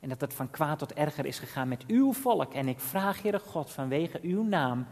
[0.00, 2.54] En dat het van kwaad tot erger is gegaan met uw volk.
[2.54, 4.86] En ik vraag, Heere God, vanwege uw naam,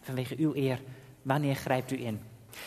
[0.00, 0.80] vanwege uw eer,
[1.22, 2.20] wanneer grijpt u in?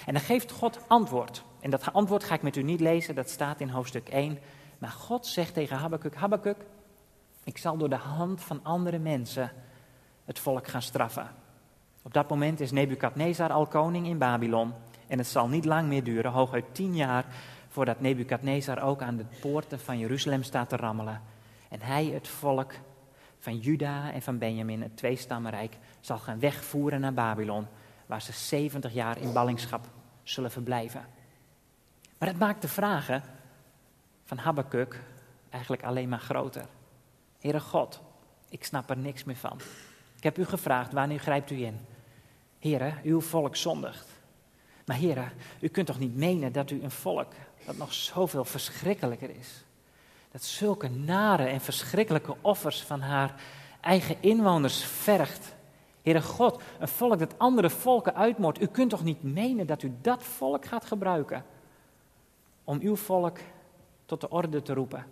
[0.06, 1.44] En dan geeft God antwoord.
[1.60, 4.40] En dat antwoord ga ik met u niet lezen, dat staat in hoofdstuk 1.
[4.78, 6.58] Maar God zegt tegen Habakkuk, Habakkuk,
[7.48, 9.52] ik zal door de hand van andere mensen
[10.26, 11.28] het volk gaan straffen.
[12.02, 14.74] Op dat moment is Nebukadnezar al koning in Babylon.
[15.08, 17.26] En het zal niet lang meer duren, hooguit tien jaar,
[17.68, 21.22] voordat Nebukadnezar ook aan de poorten van Jeruzalem staat te rammelen.
[21.70, 22.74] En hij het volk
[23.40, 27.68] van Juda en van Benjamin, het tweestammenrijk, zal gaan wegvoeren naar Babylon,
[28.06, 29.86] waar ze 70 jaar in ballingschap
[30.24, 31.06] zullen verblijven.
[32.18, 33.24] Maar het maakt de vragen
[34.24, 35.02] van Habakkuk
[35.50, 36.66] eigenlijk alleen maar groter.
[37.40, 38.00] Heere God,
[38.50, 39.60] ik snap er niks meer van.
[40.18, 41.80] Ik heb u gevraagd, wanneer grijpt u in?
[42.60, 44.08] Heere, uw volk zondigt.
[44.86, 47.32] Maar heren, u kunt toch niet menen dat u een volk
[47.66, 49.64] dat nog zoveel verschrikkelijker is.
[50.32, 53.42] Dat zulke nare en verschrikkelijke offers van haar
[53.82, 55.56] eigen inwoners vergt.
[56.02, 58.62] Heere God, een volk dat andere volken uitmoordt.
[58.62, 61.46] U kunt toch niet menen dat u dat volk gaat gebruiken
[62.64, 63.38] om uw volk
[64.06, 65.06] tot de orde te roepen.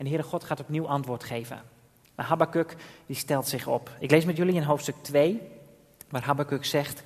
[0.00, 1.62] En de Heere God gaat opnieuw antwoord geven.
[2.14, 3.90] Maar Habakkuk die stelt zich op.
[3.98, 5.40] Ik lees met jullie in hoofdstuk 2,
[6.08, 7.02] waar Habakkuk zegt: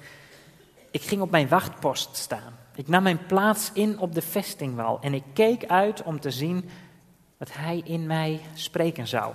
[0.91, 2.59] Ik ging op mijn wachtpost staan.
[2.75, 6.69] Ik nam mijn plaats in op de vestingwal en ik keek uit om te zien
[7.37, 9.35] wat hij in mij spreken zou.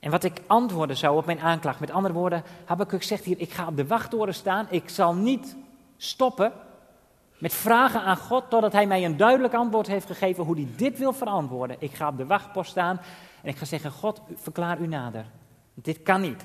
[0.00, 1.80] En wat ik antwoorden zou op mijn aanklacht.
[1.80, 4.66] Met andere woorden, Habakkuk zegt hier, ik ga op de wachttoren staan.
[4.70, 5.56] Ik zal niet
[5.96, 6.52] stoppen
[7.38, 10.98] met vragen aan God totdat hij mij een duidelijk antwoord heeft gegeven hoe hij dit
[10.98, 11.76] wil verantwoorden.
[11.78, 13.00] Ik ga op de wachtpost staan
[13.42, 15.24] en ik ga zeggen, God, verklaar u nader.
[15.74, 16.44] Dit kan niet.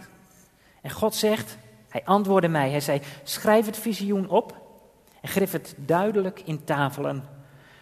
[0.82, 1.58] En God zegt,
[1.90, 4.56] hij antwoordde mij, hij zei, schrijf het visioen op
[5.22, 7.24] en grif het duidelijk in tafelen,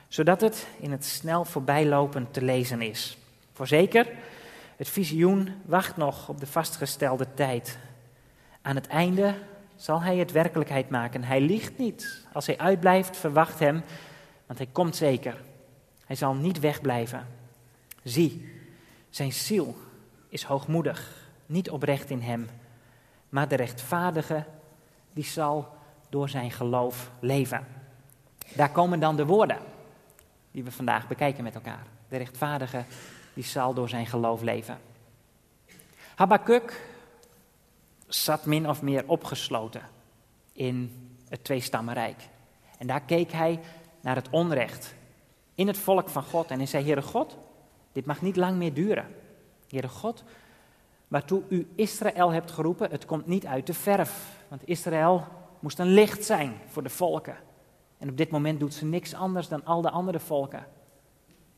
[0.08, 3.18] zodat het in het snel voorbijlopen te lezen is.
[3.54, 4.08] Voorzeker,
[4.76, 7.78] het visioen wacht nog op de vastgestelde tijd.
[8.62, 9.34] Aan het einde
[9.80, 11.24] zal hij het werkelijkheid maken.
[11.24, 12.26] Hij liegt niet.
[12.34, 13.84] Als hij uitblijft, verwacht hem,
[14.46, 15.42] want hij komt zeker.
[16.06, 17.28] Hij zal niet wegblijven.
[18.04, 18.62] Zie,
[19.10, 19.76] zijn ziel
[20.30, 22.50] is hoogmoedig, niet oprecht in hem.
[23.30, 24.44] Maar de rechtvaardige,
[25.14, 25.78] die zal
[26.10, 27.68] door zijn geloof leven.
[28.56, 29.60] Daar komen dan de woorden
[30.52, 31.86] die we vandaag bekijken met elkaar.
[32.10, 32.84] De rechtvaardige,
[33.34, 34.78] die zal door zijn geloof leven.
[36.16, 36.82] Habakkuk
[38.10, 39.82] zat min of meer opgesloten
[40.54, 42.30] in het tweestammenrijk.
[42.78, 43.60] En daar keek hij
[44.02, 44.96] naar het onrecht
[45.56, 46.52] in het volk van God.
[46.52, 47.38] En hij zei, Heere God,
[47.92, 49.16] dit mag niet lang meer duren.
[49.68, 50.24] Heere God,
[51.08, 54.44] waartoe u Israël hebt geroepen, het komt niet uit de verf.
[54.48, 55.28] Want Israël
[55.60, 57.36] moest een licht zijn voor de volken.
[57.98, 60.66] En op dit moment doet ze niks anders dan al de andere volken.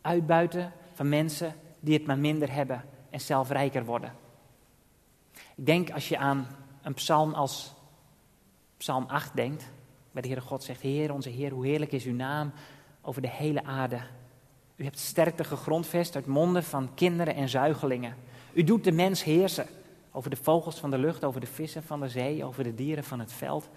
[0.01, 4.13] Uitbuiten van mensen die het maar minder hebben en zelf rijker worden.
[5.63, 6.47] Denk als je aan
[6.81, 7.73] een psalm als
[8.77, 9.69] Psalm 8 denkt,
[10.11, 12.51] waar de Heere God zegt, Heer, onze Heer, hoe heerlijk is uw naam
[13.01, 14.01] over de hele aarde.
[14.75, 18.15] U hebt sterkte gegrondvest uit monden van kinderen en zuigelingen.
[18.53, 19.67] U doet de mens heersen
[20.11, 23.03] over de vogels van de lucht, over de vissen van de zee, over de dieren
[23.03, 23.69] van het veld.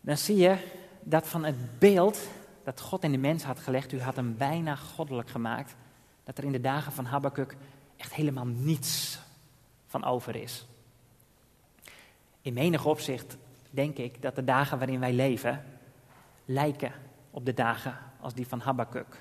[0.00, 0.56] Dan zie je
[1.00, 2.28] dat van het beeld
[2.64, 5.74] dat God in de mens had gelegd, u had hem bijna goddelijk gemaakt,
[6.24, 7.56] dat er in de dagen van Habakkuk
[7.96, 9.18] echt helemaal niets
[9.92, 10.66] van over is.
[12.40, 13.36] In menig opzicht
[13.70, 15.64] denk ik dat de dagen waarin wij leven
[16.44, 16.92] lijken
[17.30, 19.16] op de dagen als die van Habakkuk.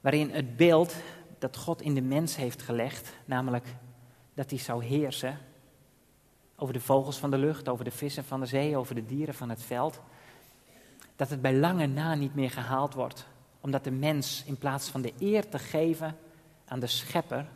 [0.00, 0.94] Waarin het beeld
[1.38, 3.66] dat God in de mens heeft gelegd, namelijk
[4.34, 5.38] dat hij zou heersen
[6.56, 9.34] over de vogels van de lucht, over de vissen van de zee, over de dieren
[9.34, 10.00] van het veld,
[11.16, 13.26] dat het bij lange na niet meer gehaald wordt,
[13.60, 16.16] omdat de mens in plaats van de eer te geven
[16.64, 17.46] aan de schepper,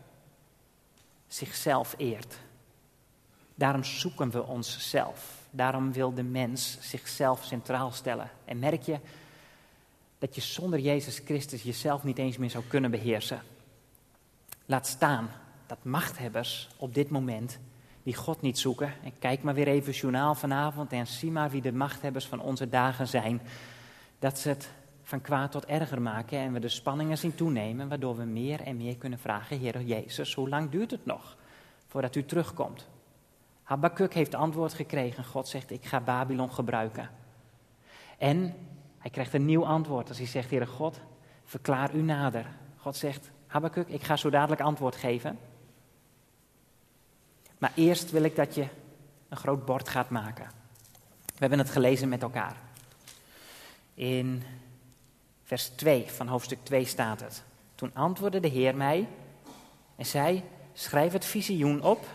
[1.27, 2.39] zichzelf eert.
[3.55, 5.49] Daarom zoeken we onszelf.
[5.51, 8.31] Daarom wil de mens zichzelf centraal stellen.
[8.45, 8.99] En merk je
[10.19, 13.43] dat je zonder Jezus Christus jezelf niet eens meer zou kunnen beheersen.
[14.67, 15.31] Laat staan
[15.67, 17.59] dat machthebbers op dit moment
[18.03, 18.93] die God niet zoeken.
[19.05, 22.69] En kijk maar weer even journaal vanavond en zie maar wie de machthebbers van onze
[22.69, 23.41] dagen zijn.
[24.19, 24.71] Dat ze het
[25.07, 28.77] van kwaad tot erger maken en we de spanningen zien toenemen, waardoor we meer en
[28.77, 31.37] meer kunnen vragen, Heer Jezus, hoe lang duurt het nog
[31.87, 32.89] voordat u terugkomt?
[33.63, 35.25] Habakkuk heeft antwoord gekregen.
[35.25, 37.11] God zegt, ik ga Babylon gebruiken.
[38.19, 38.55] En
[38.99, 41.01] hij krijgt een nieuw antwoord als hij zegt, Heere God,
[41.45, 42.47] verklaar u nader.
[42.77, 45.39] God zegt, Habakkuk, ik ga zo dadelijk antwoord geven.
[47.59, 48.67] Maar eerst wil ik dat je
[49.29, 50.47] een groot bord gaat maken.
[51.25, 52.57] We hebben het gelezen met elkaar.
[53.95, 54.43] In
[55.47, 57.43] vers 2 van hoofdstuk 2 staat het.
[57.75, 59.09] Toen antwoordde de Heer mij
[59.97, 62.07] en zei: Schrijf het visioen op,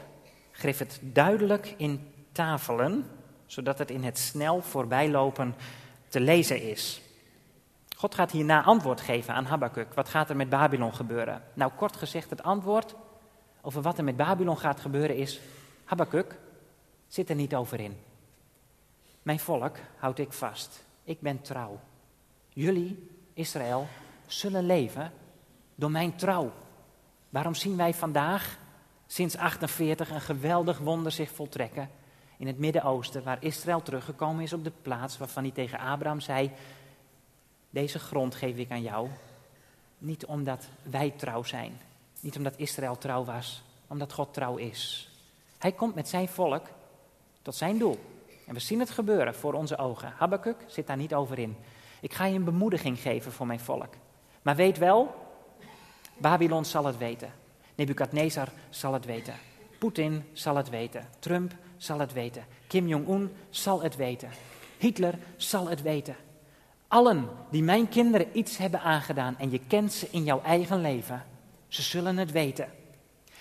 [0.51, 3.05] schrijf het duidelijk in tafelen,
[3.45, 5.55] zodat het in het snel voorbijlopen
[6.07, 7.01] te lezen is.
[7.97, 9.93] God gaat hierna antwoord geven aan Habakkuk.
[9.93, 11.43] Wat gaat er met Babylon gebeuren?
[11.53, 12.95] Nou, kort gezegd, het antwoord
[13.61, 15.39] over wat er met Babylon gaat gebeuren is:
[15.83, 16.35] Habakkuk,
[17.07, 17.97] zit er niet over in.
[19.21, 20.85] Mijn volk houd ik vast.
[21.03, 21.79] Ik ben trouw.
[22.49, 23.10] Jullie,
[23.41, 23.87] Israël,
[24.25, 25.11] zullen leven
[25.75, 26.51] door mijn trouw.
[27.29, 28.57] Waarom zien wij vandaag,
[29.07, 31.89] sinds 48, een geweldig wonder zich voltrekken
[32.37, 36.51] in het Midden-Oosten, waar Israël teruggekomen is op de plaats waarvan hij tegen Abraham zei:
[37.69, 39.07] Deze grond geef ik aan jou.
[39.97, 41.79] Niet omdat wij trouw zijn,
[42.19, 45.09] niet omdat Israël trouw was, omdat God trouw is.
[45.57, 46.67] Hij komt met zijn volk
[47.41, 47.99] tot zijn doel.
[48.47, 50.13] En we zien het gebeuren voor onze ogen.
[50.17, 51.55] Habakkuk zit daar niet over in.
[52.01, 53.93] Ik ga je een bemoediging geven voor mijn volk.
[54.41, 55.15] Maar weet wel,
[56.17, 57.31] Babylon zal het weten.
[57.75, 59.33] Nebukadnezar zal het weten.
[59.79, 61.07] Poetin zal het weten.
[61.19, 62.45] Trump zal het weten.
[62.67, 64.29] Kim Jong-un zal het weten.
[64.77, 66.15] Hitler zal het weten.
[66.87, 71.23] Allen die mijn kinderen iets hebben aangedaan en je kent ze in jouw eigen leven,
[71.67, 72.67] ze zullen het weten.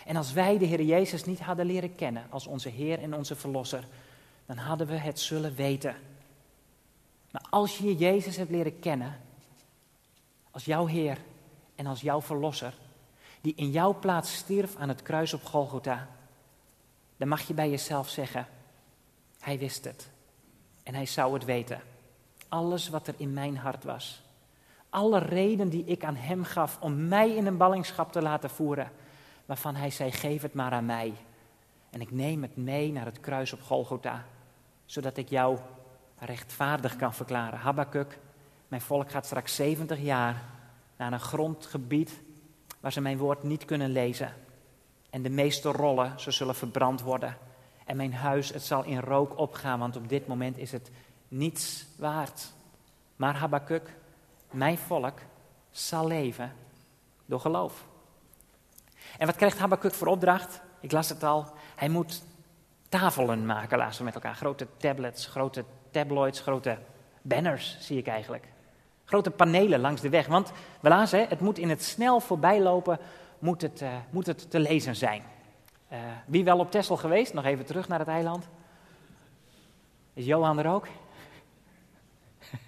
[0.06, 3.36] En als wij de Heer Jezus niet hadden leren kennen als onze Heer en onze
[3.36, 3.84] Verlosser,
[4.46, 5.94] dan hadden we het zullen weten.
[7.30, 9.20] Maar als je Jezus hebt leren kennen,
[10.50, 11.18] als jouw Heer
[11.74, 12.74] en als jouw Verlosser,
[13.40, 16.08] die in jouw plaats stierf aan het kruis op Golgotha,
[17.16, 18.46] dan mag je bij jezelf zeggen,
[19.38, 20.10] Hij wist het
[20.82, 21.80] en Hij zou het weten.
[22.48, 24.22] Alles wat er in mijn hart was,
[24.88, 28.92] alle reden die ik aan Hem gaf om mij in een ballingschap te laten voeren,
[29.46, 31.14] waarvan Hij zei, geef het maar aan mij.
[31.90, 34.24] En ik neem het mee naar het kruis op Golgotha,
[34.84, 35.58] zodat ik jou
[36.20, 37.58] rechtvaardig kan verklaren.
[37.58, 38.18] Habakkuk,
[38.68, 40.42] mijn volk gaat straks 70 jaar
[40.96, 42.20] naar een grondgebied
[42.80, 44.34] waar ze mijn woord niet kunnen lezen.
[45.10, 47.36] En de meeste rollen, ze zullen verbrand worden.
[47.84, 50.90] En mijn huis, het zal in rook opgaan, want op dit moment is het
[51.28, 52.52] niets waard.
[53.16, 53.96] Maar Habakkuk,
[54.50, 55.18] mijn volk,
[55.70, 56.52] zal leven
[57.26, 57.86] door geloof.
[59.18, 60.60] En wat krijgt Habakkuk voor opdracht?
[60.80, 61.46] Ik las het al.
[61.76, 62.22] Hij moet
[62.88, 64.34] tafelen maken, laten we met elkaar.
[64.34, 66.78] Grote tablets, grote tabloids, grote
[67.22, 68.44] banners, zie ik eigenlijk.
[69.04, 70.26] Grote panelen langs de weg.
[70.26, 72.98] Want we het moet in het snel voorbijlopen,
[73.38, 75.22] moet het, uh, moet het te lezen zijn.
[75.92, 77.34] Uh, wie wel op Texel geweest?
[77.34, 78.48] Nog even terug naar het eiland.
[80.14, 80.86] Is Johan er ook?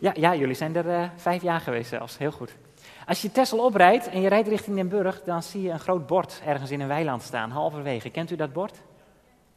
[0.00, 2.18] ja, ja, jullie zijn er uh, vijf jaar geweest zelfs.
[2.18, 2.54] Heel goed.
[3.06, 6.06] Als je Texel oprijdt en je rijdt richting Den Burg, dan zie je een groot
[6.06, 8.10] bord ergens in een weiland staan, halverwege.
[8.10, 8.80] Kent u dat bord?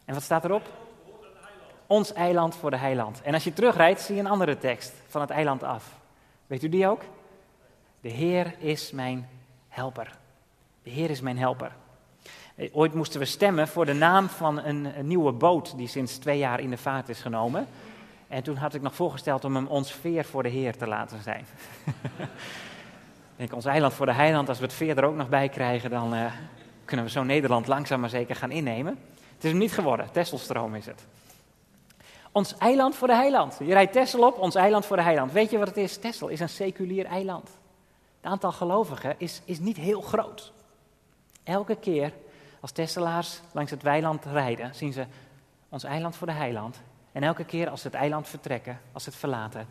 [0.06, 0.69] En wat staat erop?
[1.92, 3.22] Ons eiland voor de heiland.
[3.22, 5.98] En als je terugrijdt, zie je een andere tekst van het eiland af.
[6.48, 7.02] Weet u die ook?
[8.02, 9.28] De Heer is mijn
[9.68, 10.18] helper.
[10.84, 11.72] De Heer is mijn helper.
[12.56, 16.38] Eh, ooit moesten we stemmen voor de naam van een, nieuwe boot die sinds twee
[16.38, 17.68] jaar in de vaart is genomen.
[18.28, 21.22] En toen had ik nog voorgesteld om hem ons veer voor de Heer te laten
[21.22, 21.46] zijn.
[21.86, 25.50] ik denk, ons eiland voor de heiland, als we het veer er ook nog bij
[25.50, 26.26] krijgen, dan uh,
[26.86, 28.98] kunnen we zo Nederland langzaam maar zeker gaan innemen.
[29.36, 31.06] Het is hem niet geworden, Tesselstroom is het.
[32.32, 33.58] Ons eiland voor de heiland.
[33.60, 35.32] Je rijdt Tessel op, ons eiland voor de heiland.
[35.32, 35.98] Weet je wat het is?
[35.98, 37.50] Tessel is een seculier eiland.
[38.22, 40.54] Het aantal gelovigen is, is niet heel groot.
[41.44, 42.13] Elke keer
[42.60, 45.06] als Tesselaars langs het weiland rijden, zien ze
[45.70, 46.82] ons eiland voor de heiland.
[47.12, 49.67] En elke keer als ze het eiland vertrekken, als ze het verlaten,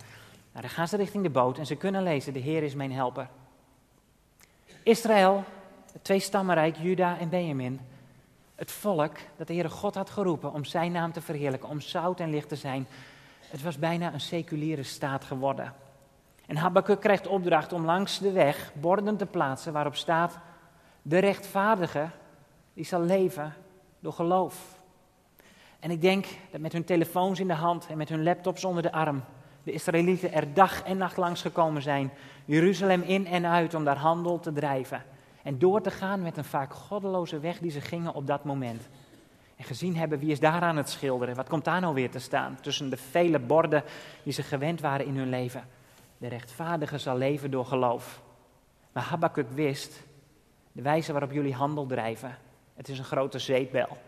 [0.52, 2.92] nou, dan gaan ze richting de boot en ze kunnen lezen, de Heer is mijn
[2.92, 3.28] helper.
[4.82, 5.44] Israël,
[5.92, 7.80] het twee stammenrijk, Juda en Benjamin,
[8.60, 12.20] het volk dat de Heere God had geroepen om zijn naam te verheerlijken, om zout
[12.20, 12.86] en licht te zijn,
[13.48, 15.74] het was bijna een seculiere staat geworden.
[16.46, 20.38] En Habakkuk krijgt opdracht om langs de weg borden te plaatsen waarop staat,
[21.02, 22.08] de rechtvaardige,
[22.74, 23.54] die zal leven
[24.00, 24.78] door geloof.
[25.78, 28.82] En ik denk dat met hun telefoons in de hand en met hun laptops onder
[28.82, 29.24] de arm,
[29.62, 32.10] de Israëlieten er dag en nacht langs gekomen zijn,
[32.44, 35.02] Jeruzalem in en uit om daar handel te drijven.
[35.42, 38.88] En door te gaan met een vaak goddeloze weg die ze gingen op dat moment.
[39.56, 41.36] En gezien hebben wie is daar aan het schilderen.
[41.36, 42.58] Wat komt daar nou weer te staan?
[42.60, 43.82] Tussen de vele borden
[44.22, 45.64] die ze gewend waren in hun leven.
[46.18, 48.22] De rechtvaardige zal leven door geloof.
[48.92, 50.02] Maar Habakkuk wist,
[50.72, 52.38] de wijze waarop jullie handel drijven,
[52.74, 53.98] het is een grote zeepbel.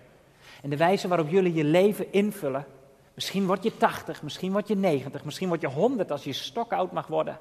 [0.62, 2.66] En de wijze waarop jullie je leven invullen,
[3.14, 6.92] misschien word je 80, misschien word je 90, misschien word je 100 als je stokoud
[6.92, 7.38] mag worden.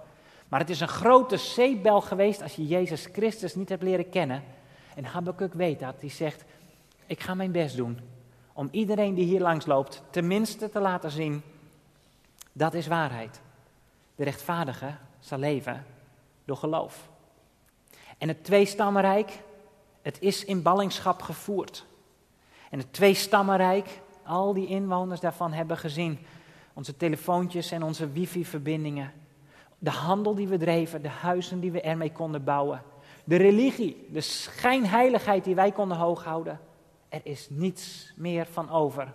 [0.52, 4.44] Maar het is een grote zeepbel geweest als je Jezus Christus niet hebt leren kennen.
[4.96, 6.00] En Habakkuk weet dat.
[6.00, 6.44] Die zegt,
[7.06, 8.00] ik ga mijn best doen
[8.54, 11.42] Om iedereen die hier langs loopt tenminste te laten zien,
[12.52, 13.42] dat is waarheid.
[14.16, 15.86] De rechtvaardige zal leven
[16.46, 17.10] door geloof.
[18.18, 19.40] En het tweestammenrijk,
[20.02, 21.86] het is in ballingschap gevoerd.
[22.70, 26.20] En het tweestammenrijk, al die inwoners daarvan hebben gezien.
[26.74, 29.21] Onze telefoontjes en onze wifi-verbindingen.
[29.84, 32.84] De handel die we dreven, de huizen die we ermee konden bouwen.
[33.24, 36.60] De religie, de schijnheiligheid die wij konden hooghouden.
[37.10, 39.14] Er is niets meer van over.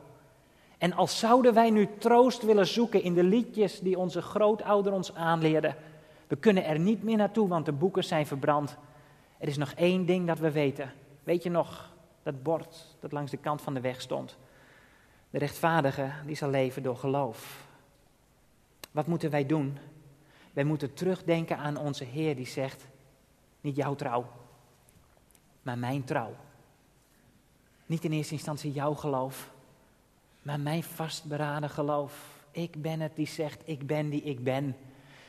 [0.78, 5.14] En als zouden wij nu troost willen zoeken in de liedjes die onze grootouder ons
[5.14, 5.76] aanleerden.
[6.26, 8.76] We kunnen er niet meer naartoe, want de boeken zijn verbrand.
[9.38, 10.92] Er is nog één ding dat we weten.
[11.24, 14.36] Weet je nog, dat bord dat langs de kant van de weg stond.
[15.30, 17.66] De rechtvaardige, die zal leven door geloof.
[18.90, 19.78] Wat moeten wij doen?
[20.56, 22.86] Wij moeten terugdenken aan onze Heer die zegt,
[23.60, 24.26] niet jouw trouw,
[25.62, 26.34] maar mijn trouw.
[27.86, 29.50] Niet in eerste instantie jouw geloof,
[30.42, 32.44] maar mijn vastberaden geloof.
[32.50, 34.76] Ik ben het die zegt, ik ben die ik ben.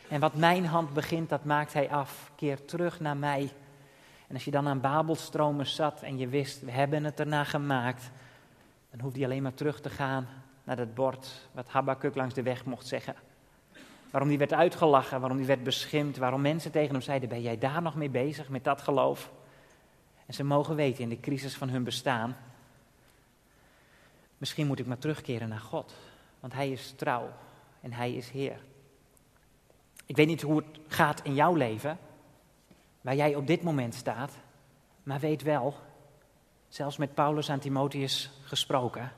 [0.09, 2.31] En wat mijn hand begint, dat maakt hij af.
[2.35, 3.51] Keer terug naar mij.
[4.27, 8.11] En als je dan aan Babelstromen zat en je wist, we hebben het erna gemaakt,
[8.89, 10.27] dan hoefde je alleen maar terug te gaan
[10.63, 13.15] naar dat bord wat Habakkuk langs de weg mocht zeggen.
[14.11, 17.57] Waarom die werd uitgelachen, waarom die werd beschimd, waarom mensen tegen hem zeiden, ben jij
[17.57, 19.31] daar nog mee bezig met dat geloof?
[20.25, 22.37] En ze mogen weten in de crisis van hun bestaan,
[24.37, 25.95] misschien moet ik maar terugkeren naar God,
[26.39, 27.29] want Hij is trouw
[27.81, 28.59] en Hij is Heer.
[30.05, 31.97] Ik weet niet hoe het gaat in jouw leven,
[33.01, 34.31] waar jij op dit moment staat,
[35.03, 35.75] maar weet wel,
[36.67, 39.11] zelfs met Paulus aan Timotheus gesproken,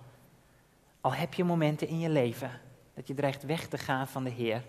[1.01, 2.51] al heb je momenten in je leven
[2.93, 4.63] dat je dreigt weg te gaan van de Heer,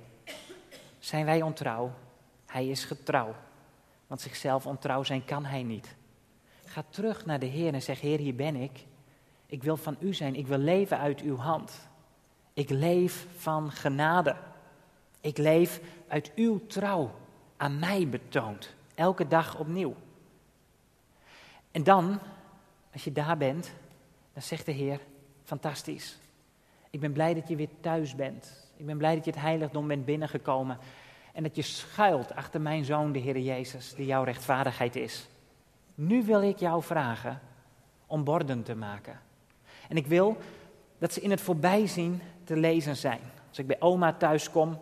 [1.00, 1.92] zijn wij ontrouw.
[2.46, 3.34] Hij is getrouw,
[4.06, 5.96] want zichzelf ontrouw zijn kan hij niet.
[6.64, 8.86] Ga terug naar de Heer en zeg, Heer, hier ben ik.
[9.46, 11.88] Ik wil van u zijn, ik wil leven uit uw hand.
[12.52, 14.36] Ik leef van genade.
[15.20, 17.10] Ik leef uit uw trouw
[17.56, 19.94] aan mij betoond, elke dag opnieuw.
[21.70, 22.18] En dan,
[22.92, 23.72] als je daar bent,
[24.32, 25.00] dan zegt de Heer,
[25.44, 26.18] fantastisch.
[26.90, 28.69] Ik ben blij dat je weer thuis bent.
[28.80, 30.78] Ik ben blij dat je het heiligdom bent binnengekomen.
[31.32, 35.28] En dat je schuilt achter mijn zoon, de Heer Jezus, die jouw rechtvaardigheid is.
[35.94, 37.40] Nu wil ik jou vragen
[38.06, 39.20] om borden te maken.
[39.88, 40.36] En ik wil
[40.98, 43.20] dat ze in het voorbijzien te lezen zijn.
[43.48, 44.80] Als ik bij oma thuis kom,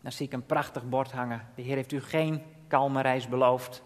[0.00, 1.46] dan zie ik een prachtig bord hangen.
[1.54, 3.82] De Heer heeft u geen kalme reis beloofd,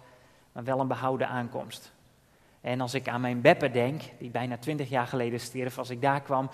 [0.53, 1.93] maar wel een behouden aankomst.
[2.61, 6.01] En als ik aan mijn Beppe denk, die bijna twintig jaar geleden stierf, als ik
[6.03, 6.51] daar kwam,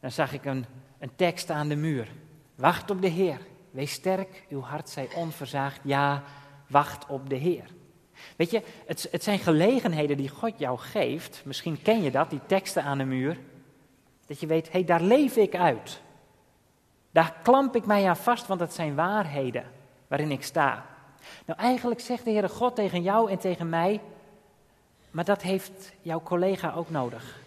[0.00, 0.64] dan zag ik een,
[0.98, 2.08] een tekst aan de muur.
[2.54, 3.38] Wacht op de Heer.
[3.70, 5.80] Wees sterk, uw hart zij onverzaagd.
[5.84, 6.22] Ja,
[6.66, 7.64] wacht op de Heer.
[8.36, 11.42] Weet je, het, het zijn gelegenheden die God jou geeft.
[11.44, 13.38] Misschien ken je dat, die teksten aan de muur.
[14.26, 16.00] Dat je weet, hé, hey, daar leef ik uit.
[17.10, 19.64] Daar klamp ik mij aan vast, want het zijn waarheden
[20.08, 20.86] waarin ik sta.
[21.46, 24.00] Nou, eigenlijk zegt de Heere God tegen jou en tegen mij,
[25.10, 27.40] maar dat heeft jouw collega ook nodig.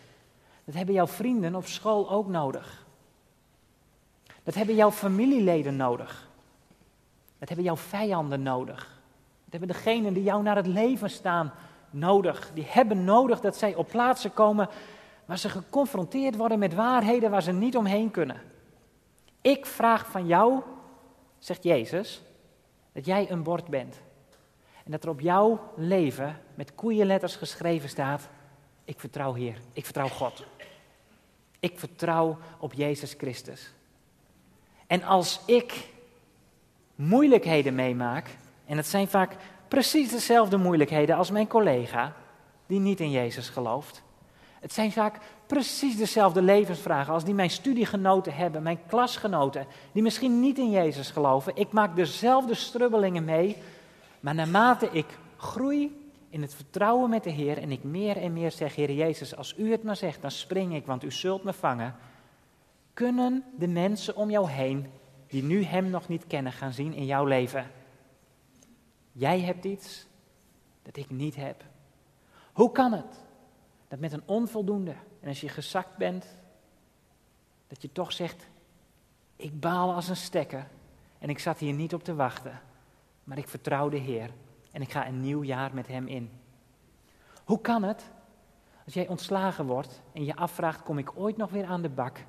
[0.66, 2.81] Dat hebben jouw vrienden op school ook nodig.
[4.44, 6.30] Dat hebben jouw familieleden nodig.
[7.38, 9.02] Dat hebben jouw vijanden nodig.
[9.44, 11.54] Dat hebben degenen die jou naar het leven staan
[11.90, 12.52] nodig.
[12.54, 14.70] Die hebben nodig dat zij op plaatsen komen
[15.26, 18.42] waar ze geconfronteerd worden met waarheden waar ze niet omheen kunnen.
[19.42, 20.62] Ik vraag van jou,
[21.40, 22.22] zegt Jezus,
[22.92, 24.02] dat jij een bord bent.
[24.84, 28.30] En dat er op jouw leven met koeienletters geschreven staat:
[28.84, 30.46] Ik vertrouw Heer, ik vertrouw God.
[31.60, 33.74] Ik vertrouw op Jezus Christus.
[34.92, 35.90] En als ik
[36.96, 38.30] moeilijkheden meemaak,
[38.66, 39.36] en het zijn vaak
[39.68, 42.14] precies dezelfde moeilijkheden als mijn collega,
[42.68, 44.04] die niet in Jezus gelooft.
[44.60, 50.40] Het zijn vaak precies dezelfde levensvragen als die mijn studiegenoten hebben, mijn klasgenoten, die misschien
[50.40, 51.56] niet in Jezus geloven.
[51.56, 53.58] Ik maak dezelfde strubbelingen mee,
[54.20, 58.52] maar naarmate ik groei in het vertrouwen met de Heer en ik meer en meer
[58.52, 61.54] zeg, Heer Jezus, als u het maar zegt, dan spring ik, want u zult me
[61.54, 61.96] vangen,
[62.94, 64.92] kunnen de mensen om jou heen,
[65.28, 67.72] die nu Hem nog niet kennen, gaan zien in jouw leven.
[69.12, 70.08] Jij hebt iets
[70.82, 71.64] dat ik niet heb.
[72.54, 73.24] Hoe kan het
[73.88, 76.38] dat met een onvoldoende, en als je gezakt bent,
[77.68, 78.48] dat je toch zegt,
[79.36, 80.68] ik baal als een stekker
[81.20, 82.62] en ik zat hier niet op te wachten,
[83.24, 84.30] maar ik vertrouw de Heer
[84.72, 86.32] en ik ga een nieuw jaar met Hem in.
[87.44, 88.12] Hoe kan het
[88.86, 92.26] als jij ontslagen wordt en je afvraagt, kom ik ooit nog weer aan de bak,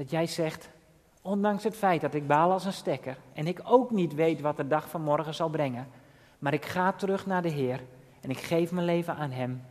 [0.00, 0.70] dat jij zegt,
[1.22, 4.56] ondanks het feit dat ik baal als een stekker en ik ook niet weet wat
[4.56, 5.88] de dag van morgen zal brengen,
[6.38, 7.80] maar ik ga terug naar de Heer
[8.20, 9.62] en ik geef mijn leven aan Hem,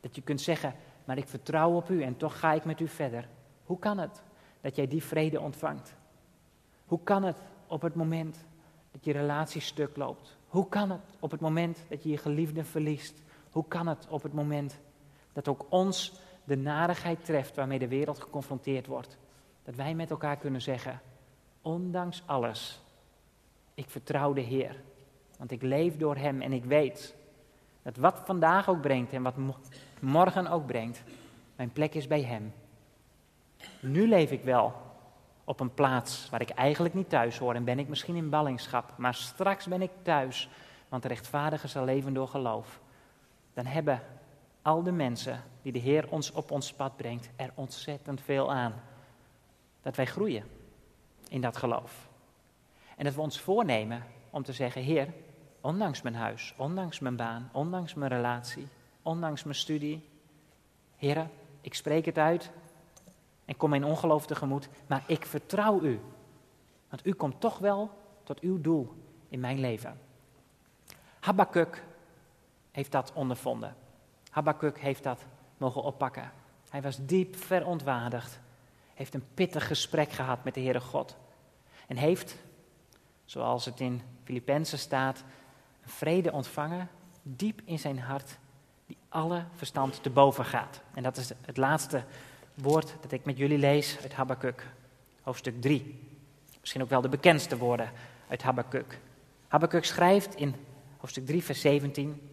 [0.00, 2.88] dat je kunt zeggen, maar ik vertrouw op u en toch ga ik met u
[2.88, 3.28] verder.
[3.64, 4.22] Hoe kan het
[4.60, 5.94] dat jij die vrede ontvangt?
[6.86, 8.44] Hoe kan het op het moment
[8.92, 10.36] dat je relatie stuk loopt?
[10.48, 13.22] Hoe kan het op het moment dat je je geliefde verliest?
[13.50, 14.78] Hoe kan het op het moment
[15.32, 16.12] dat ook ons
[16.44, 19.18] de narigheid treft waarmee de wereld geconfronteerd wordt?
[19.66, 21.00] Dat wij met elkaar kunnen zeggen,
[21.62, 22.80] ondanks alles,
[23.74, 24.82] ik vertrouw de Heer.
[25.38, 27.14] Want ik leef door Hem en ik weet
[27.82, 29.34] dat wat vandaag ook brengt en wat
[30.00, 31.02] morgen ook brengt,
[31.56, 32.52] mijn plek is bij Hem.
[33.80, 34.74] Nu leef ik wel
[35.44, 38.92] op een plaats waar ik eigenlijk niet thuis hoor en ben ik misschien in ballingschap,
[38.96, 40.48] maar straks ben ik thuis,
[40.88, 42.80] want de rechtvaardige zal leven door geloof.
[43.54, 44.02] Dan hebben
[44.62, 48.74] al de mensen die de Heer ons op ons pad brengt er ontzettend veel aan.
[49.86, 50.44] Dat wij groeien
[51.28, 52.08] in dat geloof.
[52.96, 55.12] En dat we ons voornemen om te zeggen, Heer,
[55.60, 58.66] ondanks mijn huis, ondanks mijn baan, ondanks mijn relatie,
[59.02, 60.08] ondanks mijn studie,
[60.96, 61.28] Heer,
[61.60, 62.50] ik spreek het uit
[63.44, 66.00] en kom mijn ongeloof tegemoet, maar ik vertrouw u.
[66.88, 67.90] Want u komt toch wel
[68.22, 68.94] tot uw doel
[69.28, 70.00] in mijn leven.
[71.20, 71.84] Habakkuk
[72.70, 73.76] heeft dat ondervonden.
[74.30, 75.24] Habakkuk heeft dat
[75.56, 76.32] mogen oppakken.
[76.70, 78.44] Hij was diep verontwaardigd.
[78.96, 81.16] Heeft een pittig gesprek gehad met de Heere God.
[81.86, 82.36] En heeft,
[83.24, 85.24] zoals het in Filippenzen staat,
[85.82, 86.88] een vrede ontvangen,
[87.22, 88.38] diep in zijn hart,
[88.86, 90.80] die alle verstand te boven gaat.
[90.94, 92.04] En dat is het laatste
[92.54, 94.66] woord dat ik met jullie lees uit Habakkuk,
[95.22, 96.08] hoofdstuk 3.
[96.60, 97.90] Misschien ook wel de bekendste woorden
[98.28, 99.00] uit Habakkuk.
[99.48, 100.54] Habakkuk schrijft in
[100.96, 102.30] hoofdstuk 3, vers 17.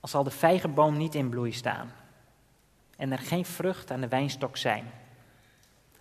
[0.00, 1.92] Als zal de vijgenboom niet in bloei staan
[2.96, 4.90] en er geen vrucht aan de wijnstok zijn.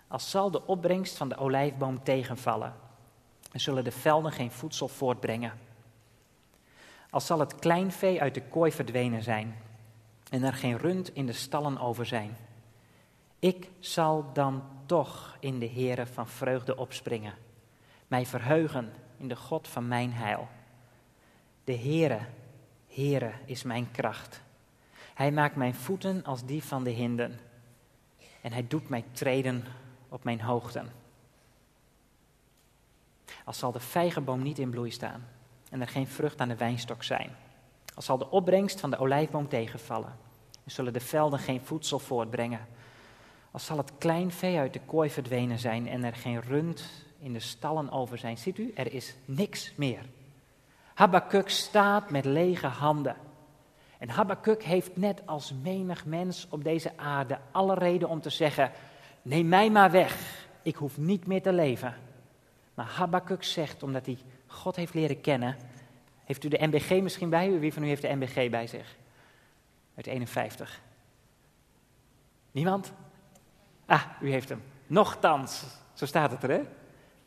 [0.07, 2.73] Als zal de opbrengst van de olijfboom tegenvallen
[3.51, 5.59] en zullen de velden geen voedsel voortbrengen.
[7.09, 9.55] Als zal het kleinvee uit de kooi verdwenen zijn
[10.29, 12.37] en er geen rund in de stallen over zijn.
[13.39, 17.33] Ik zal dan toch in de Heere van vreugde opspringen,
[18.07, 20.47] mij verheugen in de God van mijn heil.
[21.63, 22.19] De Heere,
[22.87, 24.41] Heere is mijn kracht.
[25.13, 27.39] Hij maakt mijn voeten als die van de hinden
[28.41, 29.63] en hij doet mij treden
[30.09, 30.91] op mijn hoogten.
[33.45, 35.27] Als zal de vijgenboom niet in bloei staan
[35.69, 37.35] en er geen vrucht aan de wijnstok zijn.
[37.95, 40.15] Als zal de opbrengst van de olijfboom tegenvallen
[40.63, 42.67] en zullen de velden geen voedsel voortbrengen.
[43.51, 47.39] Als zal het kleinvee uit de kooi verdwenen zijn en er geen rund in de
[47.39, 48.37] stallen over zijn.
[48.37, 50.05] Ziet u, er is niks meer.
[50.93, 53.15] Habakkuk staat met lege handen.
[53.97, 58.71] En Habakkuk heeft net als menig mens op deze aarde alle reden om te zeggen:
[59.27, 61.95] Neem mij maar weg, ik hoef niet meer te leven.
[62.73, 65.57] Maar Habakkuk zegt, omdat hij God heeft leren kennen.
[66.25, 67.59] Heeft u de MBG misschien bij u?
[67.59, 68.95] Wie van u heeft de MBG bij zich?
[69.95, 70.81] Uit 51.
[72.51, 72.93] Niemand?
[73.85, 74.63] Ah, u heeft hem.
[74.87, 75.63] Nochtans,
[75.93, 76.61] zo staat het er, hè?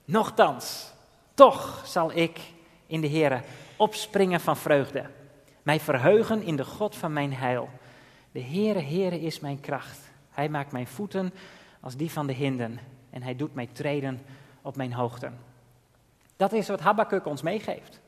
[0.04, 0.92] Nochtans,
[1.34, 2.40] toch zal ik
[2.86, 3.44] in de Heer
[3.76, 5.10] opspringen van vreugde.
[5.62, 7.68] Mij verheugen in de God van mijn heil.
[8.32, 9.98] De Heere, Heere is mijn kracht.
[10.30, 11.32] Hij maakt mijn voeten
[11.80, 12.78] als die van de hinden.
[13.10, 14.20] En hij doet mij treden
[14.62, 15.38] op mijn hoogten.
[16.36, 18.00] Dat is wat Habakkuk ons meegeeft.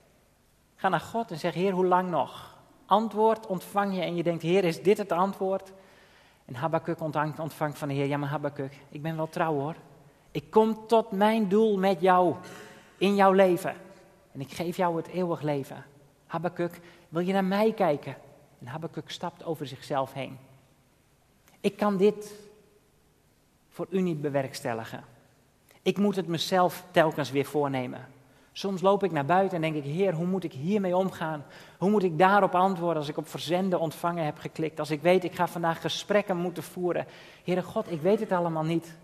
[0.77, 2.59] Ga naar God en zeg, Heer, hoe lang nog?
[2.87, 5.73] Antwoord ontvang je en je denkt, Heer, is dit het antwoord?
[6.45, 9.75] En Habakkuk ontvangt, ontvangt van de Heer, ja maar Habakkuk, ik ben wel trouw hoor.
[10.31, 12.35] Ik kom tot mijn doel met jou,
[12.99, 13.75] in jouw leven.
[14.33, 15.85] En ik geef jou het eeuwig leven.
[16.27, 18.16] Habakkuk, wil je naar mij kijken?
[18.59, 20.39] En Habakkuk stapt over zichzelf heen.
[21.61, 22.35] Ik kan dit
[23.73, 25.05] voor u niet bewerkstelligen.
[25.83, 28.09] Ik moet het mezelf telkens weer voornemen.
[28.53, 31.45] Soms loop ik naar buiten en denk ik, Heer, hoe moet ik hiermee omgaan?
[31.79, 34.79] Hoe moet ik daarop antwoorden als ik op verzenden ontvangen heb geklikt?
[34.79, 37.07] Als ik weet, ik ga vandaag gesprekken moeten voeren.
[37.45, 38.97] Heere God, ik weet het allemaal niet.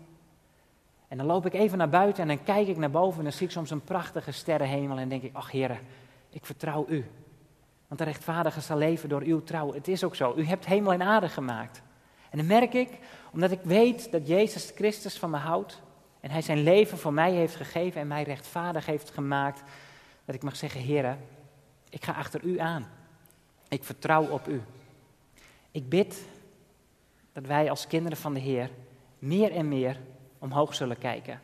[1.07, 3.33] En dan loop ik even naar buiten en dan kijk ik naar boven en dan
[3.33, 5.79] zie ik soms een prachtige sterrenhemel en denk ik, ach Heer,
[6.29, 7.05] ik vertrouw U.
[7.87, 9.73] Want de rechtvaardige zal leven door uw trouw.
[9.73, 11.81] Het is ook zo, U hebt hemel en aarde gemaakt.
[12.29, 12.99] En dan merk ik,
[13.31, 15.81] omdat ik weet dat Jezus Christus van me houdt,
[16.19, 19.63] en hij zijn leven voor mij heeft gegeven en mij rechtvaardig heeft gemaakt.
[20.25, 21.17] Dat ik mag zeggen, Heer,
[21.89, 22.87] ik ga achter u aan.
[23.67, 24.61] Ik vertrouw op u.
[25.71, 26.25] Ik bid
[27.33, 28.69] dat wij als kinderen van de Heer
[29.19, 29.99] meer en meer
[30.37, 31.41] omhoog zullen kijken.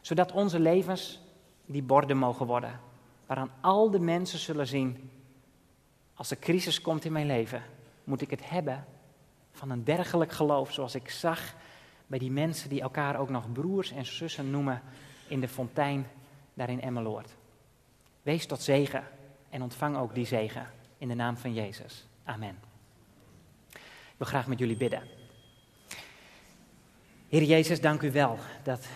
[0.00, 1.20] Zodat onze levens
[1.66, 2.80] die borden mogen worden.
[3.26, 5.10] Waaraan al de mensen zullen zien,
[6.14, 7.62] als er crisis komt in mijn leven,
[8.04, 8.84] moet ik het hebben
[9.54, 11.54] van een dergelijk geloof zoals ik zag
[12.06, 14.82] bij die mensen die elkaar ook nog broers en zussen noemen
[15.28, 16.06] in de fontein
[16.54, 17.34] daar in Emmeloord.
[18.22, 19.04] Wees tot zegen
[19.50, 22.06] en ontvang ook die zegen in de naam van Jezus.
[22.24, 22.58] Amen.
[23.70, 25.02] Ik wil graag met jullie bidden.
[27.28, 28.86] Heer Jezus, dank u wel dat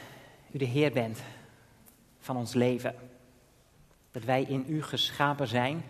[0.50, 1.22] u de Heer bent
[2.18, 2.94] van ons leven.
[4.11, 5.84] Dat wij in u geschapen zijn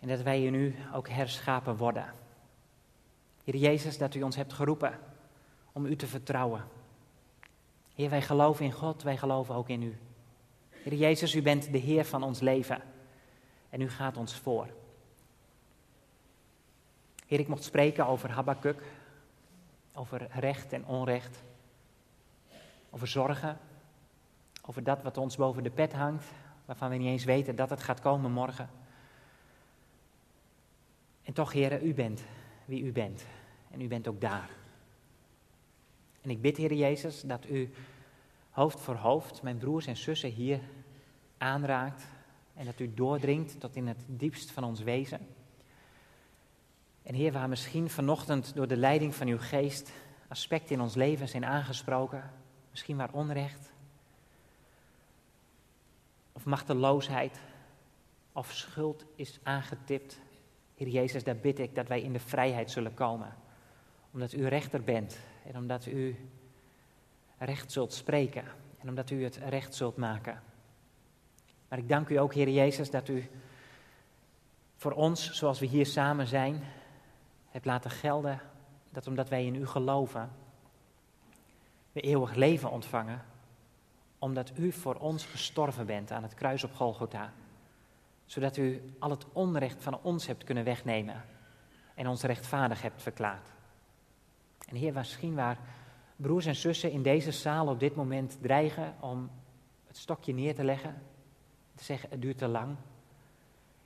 [0.00, 2.14] en dat wij in u ook herschapen worden.
[3.48, 4.98] Heer Jezus, dat u ons hebt geroepen
[5.72, 6.64] om u te vertrouwen.
[7.94, 9.98] Heer, wij geloven in God, wij geloven ook in u.
[10.70, 12.82] Heer Jezus, u bent de Heer van ons leven
[13.70, 14.68] en u gaat ons voor.
[17.26, 18.82] Heer, ik mocht spreken over Habakkuk,
[19.94, 21.42] over recht en onrecht,
[22.90, 23.58] over zorgen,
[24.66, 26.24] over dat wat ons boven de pet hangt,
[26.64, 28.70] waarvan we niet eens weten dat het gaat komen morgen.
[31.22, 32.22] En toch, Heer, u bent
[32.64, 33.24] wie u bent
[33.78, 34.50] en u bent ook daar.
[36.20, 37.70] En ik bid, Heer Jezus, dat u
[38.50, 40.60] hoofd voor hoofd mijn broers en zussen hier
[41.36, 42.06] aanraakt
[42.54, 45.26] en dat u doordringt tot in het diepst van ons wezen.
[47.02, 49.92] En Heer, waar misschien vanochtend door de leiding van uw geest
[50.28, 52.30] aspecten in ons leven zijn aangesproken,
[52.70, 53.72] misschien waar onrecht,
[56.32, 57.40] of machteloosheid,
[58.32, 60.18] of schuld is aangetipt.
[60.74, 63.46] Heer Jezus, daar bid ik dat wij in de vrijheid zullen komen.
[64.18, 66.16] Omdat u rechter bent en omdat u
[67.38, 68.44] recht zult spreken
[68.78, 70.42] en omdat u het recht zult maken.
[71.68, 73.28] Maar ik dank u ook, Heer Jezus, dat u
[74.76, 76.62] voor ons, zoals we hier samen zijn,
[77.48, 78.40] hebt laten gelden
[78.90, 80.30] dat omdat wij in u geloven,
[81.92, 83.24] we eeuwig leven ontvangen,
[84.18, 87.32] omdat u voor ons gestorven bent aan het kruis op Golgotha,
[88.24, 91.24] zodat u al het onrecht van ons hebt kunnen wegnemen
[91.94, 93.56] en ons rechtvaardig hebt verklaard.
[94.66, 95.58] En Heer, misschien waar
[96.16, 99.30] broers en zussen in deze zaal op dit moment dreigen om
[99.86, 101.02] het stokje neer te leggen,
[101.74, 102.76] te zeggen het duurt te lang.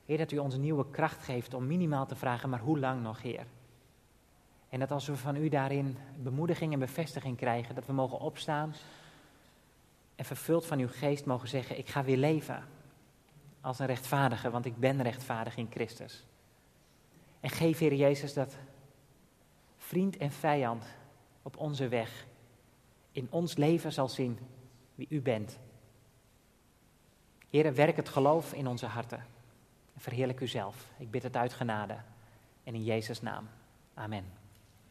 [0.05, 3.23] Heer, dat u ons nieuwe kracht geeft om minimaal te vragen, maar hoe lang nog,
[3.23, 3.47] Heer?
[4.69, 8.75] En dat als we van u daarin bemoediging en bevestiging krijgen, dat we mogen opstaan
[10.15, 12.65] en vervuld van uw geest mogen zeggen, ik ga weer leven
[13.61, 16.25] als een rechtvaardige, want ik ben rechtvaardig in Christus.
[17.41, 18.57] En geef, Heer Jezus, dat
[19.93, 20.85] vriend en vijand
[21.43, 22.27] op onze weg
[23.11, 24.39] in ons leven zal zien
[24.95, 25.59] wie u bent.
[27.51, 29.25] Heer, werk het geloof in onze harten.
[29.97, 30.89] Verheerlijk u zelf.
[30.99, 31.97] Ik bid het uit genade.
[32.65, 33.49] En in Jezus' naam.
[33.95, 34.42] Amen.